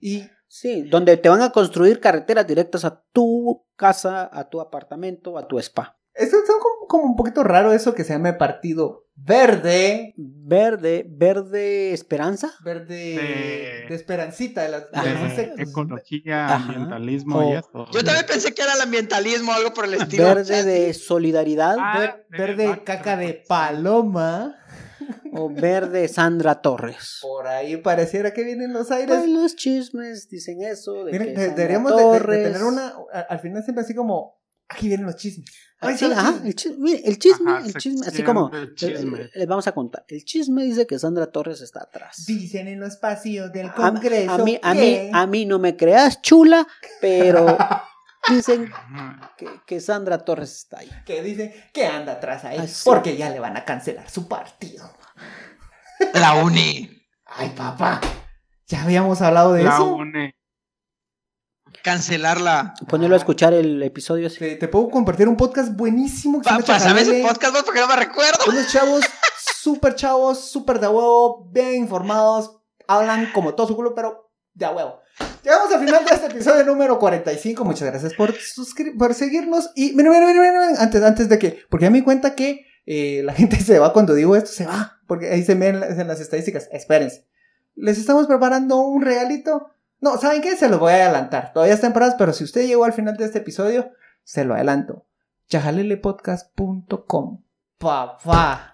Y 0.01 0.25
Sí, 0.49 0.83
donde 0.83 1.17
te 1.17 1.31
van 1.31 1.41
a 1.41 1.51
construir 1.51 1.99
carreteras 1.99 2.47
directas 2.47 2.85
a 2.85 3.03
tu 3.13 3.65
casa, 3.75 4.29
a 4.31 4.51
tu 4.51 4.61
apartamento, 4.61 5.39
a 5.39 5.49
tu 5.49 5.59
spa. 5.59 5.99
Esto 6.15 6.37
es 6.37 6.43
como, 6.61 6.87
como 6.89 7.05
un 7.05 7.17
poquito 7.17 7.43
raro 7.45 7.73
eso 7.73 7.95
que 7.95 8.05
se 8.05 8.13
llame 8.13 8.33
Partido 8.35 9.01
Verde. 9.15 10.15
Verde, 10.17 11.07
verde 11.09 11.93
esperanza. 11.93 12.51
Verde 12.65 12.95
De- 12.95 13.87
de 13.89 13.95
esperancita 13.95 14.63
de 14.63 14.69
las, 14.71 14.91
de 14.91 15.63
ecología, 15.63 16.47
Ajá. 16.47 16.55
ambientalismo 16.57 17.39
O- 17.39 17.53
y 17.53 17.57
eso. 17.57 17.87
Yo 17.93 18.03
también 18.03 18.27
pensé 18.27 18.53
que 18.53 18.63
era 18.63 18.73
el 18.75 18.81
ambientalismo 18.81 19.53
o 19.53 19.55
algo 19.55 19.73
por 19.75 19.85
el 19.85 19.95
estilo. 19.95 20.25
Verde 20.25 20.65
de 20.65 20.93
solidaridad. 20.95 21.77
Ah, 21.79 21.99
Ver- 21.99 22.27
de 22.31 22.39
verde 22.57 22.83
caca 22.85 23.17
de 23.17 23.43
paloma. 23.49 24.57
o 25.35 25.49
verde 25.51 26.09
Sandra 26.09 26.61
Torres. 26.63 27.19
Por 27.23 27.47
ahí 27.47 27.77
pareciera 27.77 28.33
que 28.33 28.45
vienen 28.45 28.73
los 28.73 28.91
aires. 28.91 29.17
Pues 29.19 29.29
los 29.29 29.57
chismes 29.57 30.29
dicen 30.29 30.63
eso. 30.63 31.05
De 31.05 31.13
Miren, 31.13 31.29
que 31.29 31.33
de- 31.33 31.47
Sandra 31.47 31.57
deberíamos 31.57 31.97
de, 31.97 32.03
de- 32.03 32.09
de 32.11 32.19
Torres- 32.19 32.43
tener 32.53 32.63
una. 32.65 32.93
Al 33.29 33.41
final 33.41 33.63
siempre 33.63 33.85
así 33.85 33.95
como. 33.95 34.42
Aquí 34.73 34.89
vienen 34.89 35.07
los 35.07 35.17
chismes. 35.17 35.51
Ay, 35.85 35.99
Sí, 35.99 36.05
ajá, 36.05 36.35
el 36.45 36.55
chisme, 36.55 36.77
mire, 36.79 37.03
el 37.05 37.19
chisme, 37.19 37.51
Ajá, 37.51 37.67
el 37.67 37.73
se 37.73 37.79
chisme, 37.81 38.07
así 38.07 38.23
como 38.23 38.51
les 38.53 39.47
vamos 39.49 39.67
a 39.67 39.73
contar. 39.73 40.05
El 40.07 40.25
chisme 40.25 40.63
dice 40.65 40.87
que 40.87 40.97
Sandra 40.99 41.27
Torres 41.27 41.61
está 41.61 41.81
atrás. 41.83 42.25
Dicen 42.27 42.69
en 42.69 42.79
los 42.79 42.97
pasillos 42.99 43.53
del 43.53 43.73
Congreso. 43.73 44.31
a 44.33 44.39
mí, 44.39 44.61
a, 44.63 44.75
mí, 44.75 44.81
que- 44.81 45.11
a 45.13 45.27
mí 45.27 45.45
no 45.45 45.59
me 45.59 45.77
creas 45.77 46.23
chula, 46.23 46.69
pero 47.01 47.45
dicen 48.31 48.71
que, 49.37 49.49
que 49.67 49.81
Sandra 49.81 50.19
Torres 50.19 50.53
está 50.57 50.79
ahí. 50.79 50.91
que 51.05 51.21
dicen 51.21 51.53
que 51.73 51.85
anda 51.87 52.13
atrás 52.13 52.45
ahí. 52.45 52.59
Así. 52.59 52.83
Porque 52.85 53.17
ya 53.17 53.31
le 53.31 53.41
van 53.41 53.57
a 53.57 53.65
cancelar 53.65 54.09
su 54.09 54.29
partido. 54.29 54.89
La 56.15 56.35
uni. 56.45 56.89
Ay, 57.27 57.53
papá. 57.57 58.01
Ya 58.69 58.85
habíamos 58.85 59.21
hablado 59.21 59.53
de 59.55 59.65
La 59.65 59.75
eso. 59.75 59.95
une. 59.97 60.37
Cancelarla. 61.83 62.75
Ponerlo 62.89 63.15
a 63.17 63.19
escuchar 63.19 63.53
el 63.55 63.83
episodio 63.83 64.27
ese. 64.27 64.39
Te, 64.39 64.57
te 64.57 64.69
puedo 64.69 64.89
compartir 64.91 65.29
un 65.29 65.37
podcast 65.37 65.73
buenísimo 65.75 66.41
que 66.41 66.45
se 66.45 66.51
Pa 66.51 66.57
llama 66.61 66.67
pásame 66.67 67.01
ese 67.01 67.11
Chajalele. 67.11 67.29
podcast 67.29 67.53
vos, 67.55 67.63
porque 67.65 67.81
no 67.81 67.89
me 67.89 67.97
recuerdo. 67.97 68.39
Unos 68.49 68.69
chavos 68.73 69.05
súper 69.61 69.95
chavos, 69.95 70.51
súper 70.51 70.81
de 70.81 70.89
huevo, 70.89 71.49
bien 71.53 71.75
informados, 71.75 72.59
hablan 72.87 73.31
como 73.33 73.55
todo 73.55 73.67
su 73.69 73.77
culo, 73.77 73.95
pero 73.95 74.31
de 74.55 74.65
a 74.67 74.71
huevo. 74.73 75.01
Llegamos 75.43 75.73
al 75.73 75.81
final 75.85 76.05
de 76.05 76.15
este 76.15 76.27
episodio 76.27 76.65
número 76.65 76.99
45. 76.99 77.65
Muchas 77.65 77.89
gracias 77.91 78.15
por, 78.15 78.33
suscri- 78.35 78.97
por 78.97 79.15
seguirnos. 79.15 79.71
Y 79.75 79.93
miren, 79.95 80.13
miren, 80.13 80.27
miren, 80.39 80.77
antes, 80.79 81.03
antes 81.03 81.29
de 81.29 81.39
que, 81.39 81.59
porque 81.69 81.85
ya 81.87 81.91
me 81.91 81.99
di 81.99 82.05
cuenta 82.05 82.35
que 82.35 82.67
eh, 82.87 83.23
la 83.25 83.33
gente 83.35 83.59
se 83.61 83.79
va 83.79 83.93
cuando 83.93 84.15
digo 84.15 84.37
esto, 84.37 84.51
se 84.51 84.67
va, 84.67 85.01
porque 85.07 85.31
ahí 85.31 85.45
se 85.45 85.55
ven 85.55 85.83
en 85.83 86.07
las 86.09 86.21
estadísticas. 86.21 86.69
Espérense. 86.73 87.27
Les 87.75 87.99
estamos 87.99 88.27
preparando 88.27 88.81
un 88.81 89.03
regalito. 89.03 89.69
No, 90.03 90.19
¿saben 90.19 90.43
qué? 90.43 90.55
Se 90.57 90.69
los 90.69 90.79
voy 90.79 90.93
a 90.93 90.97
adelantar. 91.07 91.53
Todavía 91.55 91.75
está 91.75 91.87
en 91.87 91.95
pero 92.19 92.33
si 92.35 92.45
usted 92.45 92.67
llegó 92.67 92.85
al 92.85 92.93
final 92.93 93.17
de 93.17 93.25
este 93.25 93.39
episodio, 93.39 93.91
se 94.25 94.45
lo 94.45 94.53
adelanto. 94.55 95.07
chajalelepodcast.com. 95.49 97.43
Papá. 97.79 98.69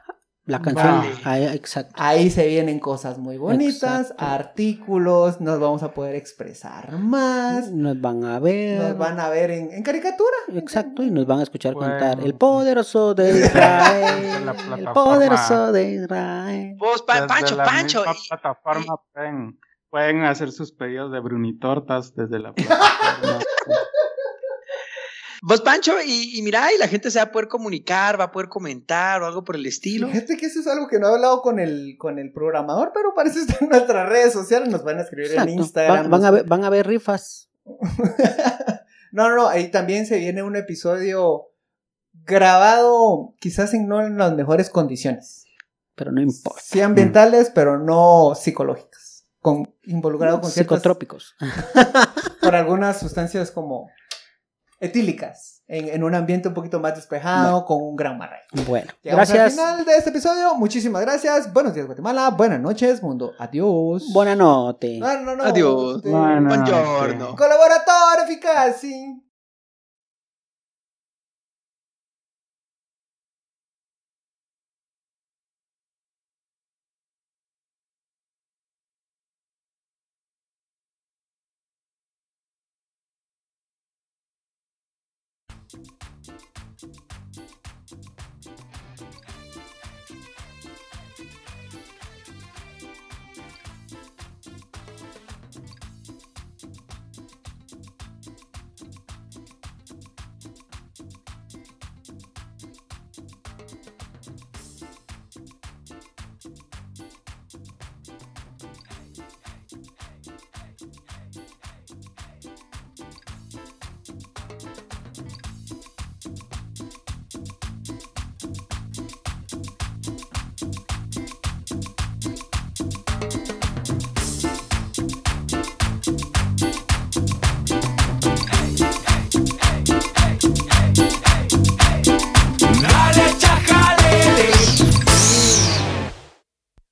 La 0.45 0.63
canción. 0.63 1.01
Vale. 1.01 1.11
ahí, 1.25 1.45
exacto. 1.55 1.93
Ahí 1.99 2.31
se 2.31 2.47
vienen 2.47 2.81
cosas 2.81 3.19
muy 3.19 3.37
bonitas, 3.37 4.13
Exacto. 4.13 4.25
artículos, 4.25 5.43
nos 5.43 5.61
vamos 5.61 5.83
a 5.83 5.93
poder 5.93 6.15
expresar 6.15 6.93
más, 6.93 7.71
Nos 7.71 8.01
van 8.01 8.25
a 8.25 8.39
ver. 8.39 8.81
nos 8.81 8.97
van 8.97 9.21
a 9.21 9.29
ver 9.29 9.51
en, 9.51 9.71
en 9.71 9.83
caricatura. 9.83 10.35
Exacto, 10.55 11.03
y 11.03 11.11
nos 11.11 11.27
van 11.27 11.41
a 11.41 11.43
escuchar 11.43 11.75
Bueno. 11.75 11.99
cantar 11.99 12.25
El 12.25 12.35
poderoso 12.35 13.15
de 13.15 13.41
Israel. 13.41 14.47
la 14.47 14.77
el 14.79 14.85
poderoso 14.95 15.71
de 15.73 15.91
Israel. 15.93 16.77
Vos, 16.79 17.03
pa- 17.03 17.17
Desde 17.17 17.27
Pancho, 17.29 17.55
la 17.57 17.65
Pancho. 17.65 17.99
misma 17.99 18.15
y- 18.15 18.29
plataforma 18.31 18.95
pueden 19.91 20.25
hacer 20.25 20.53
sus 20.53 20.73
pedidos 20.73 21.13
de 21.13 21.21
brunitortas 21.21 22.15
desde 22.15 22.39
la 22.39 22.53
plataforma. 22.55 23.41
Vos, 25.41 25.61
Pancho, 25.61 25.93
y, 26.05 26.37
y 26.37 26.43
mira, 26.43 26.73
y 26.75 26.79
la 26.79 26.89
gente 26.89 27.11
se 27.11 27.19
va 27.19 27.27
a 27.27 27.31
poder 27.31 27.49
comunicar, 27.49 28.19
va 28.19 28.25
a 28.25 28.33
poder 28.33 28.49
comentar 28.49 29.23
o 29.23 29.27
algo 29.27 29.45
por 29.45 29.55
el 29.55 29.67
estilo. 29.67 30.09
Fíjate 30.09 30.37
que 30.37 30.47
eso 30.47 30.61
es 30.61 30.67
algo 30.67 30.89
que 30.89 30.99
no 30.99 31.09
he 31.09 31.15
hablado 31.15 31.43
con 31.43 31.61
el, 31.61 31.95
con 31.97 32.19
el 32.19 32.33
programador, 32.33 32.91
pero 32.93 33.15
parece 33.15 33.41
estar 33.41 33.63
en 33.63 33.69
nuestras 33.69 34.09
redes 34.09 34.33
sociales, 34.33 34.69
nos 34.69 34.83
van 34.83 34.99
a 34.99 35.03
escribir 35.03 35.33
en. 35.33 35.49
Instagram. 35.49 36.11
Van, 36.11 36.11
van 36.11 36.25
a 36.25 36.31
ver, 36.31 36.45
van 36.45 36.65
a 36.65 36.71
ver 36.71 36.87
rifas. 36.87 37.51
no, 37.65 37.79
no, 39.29 39.37
no, 39.37 39.49
ahí 39.49 39.71
también 39.71 40.07
se 40.07 40.19
viene 40.19 40.43
un 40.43 40.57
episodio 40.57 41.53
grabado 42.13 43.35
quizás 43.39 43.75
en 43.75 43.87
no 43.87 44.05
en 44.05 44.19
las 44.19 44.35
mejores 44.35 44.71
condiciones. 44.71 45.47
Pero 45.95 46.13
no 46.13 46.21
importa. 46.21 46.61
Sí 46.63 46.81
ambientales, 46.81 47.51
pero 47.55 47.79
no 47.79 48.35
psicológicas. 48.35 49.08
Con, 49.41 49.73
involucrado 49.85 50.41
con 50.41 50.51
ciertas 50.51 50.79
Psicotrópicos. 50.79 51.37
por 52.43 52.55
algunas 52.55 52.99
sustancias 52.99 53.51
como 53.51 53.89
etílicas 54.81 55.63
en, 55.69 55.89
en 55.89 56.03
un 56.05 56.15
ambiente 56.15 56.49
un 56.49 56.55
poquito 56.55 56.81
más 56.81 56.95
despejado 56.95 57.65
con 57.65 57.83
un 57.83 57.97
gran 57.97 58.17
marrón. 58.19 58.39
Bueno, 58.67 58.91
Llegamos 59.03 59.29
gracias. 59.31 59.59
al 59.59 59.67
final 59.75 59.85
de 59.85 59.97
este 59.97 60.11
episodio. 60.11 60.55
Muchísimas 60.55 61.03
gracias. 61.03 61.53
Buenos 61.53 61.75
días, 61.75 61.87
Guatemala. 61.87 62.31
Buenas 62.31 62.61
noches, 62.61 63.03
mundo. 63.03 63.33
Adiós. 63.39 64.13
Buena 64.13 64.35
noche. 64.35 64.99
No, 64.99 65.21
no, 65.21 65.37
no. 65.37 65.45
Adiós. 65.45 66.03
Buongiorno. 66.03 66.57
noche. 66.57 67.37
Colaborador 67.37 68.27
Thank 85.71 85.87
you. 87.37 87.68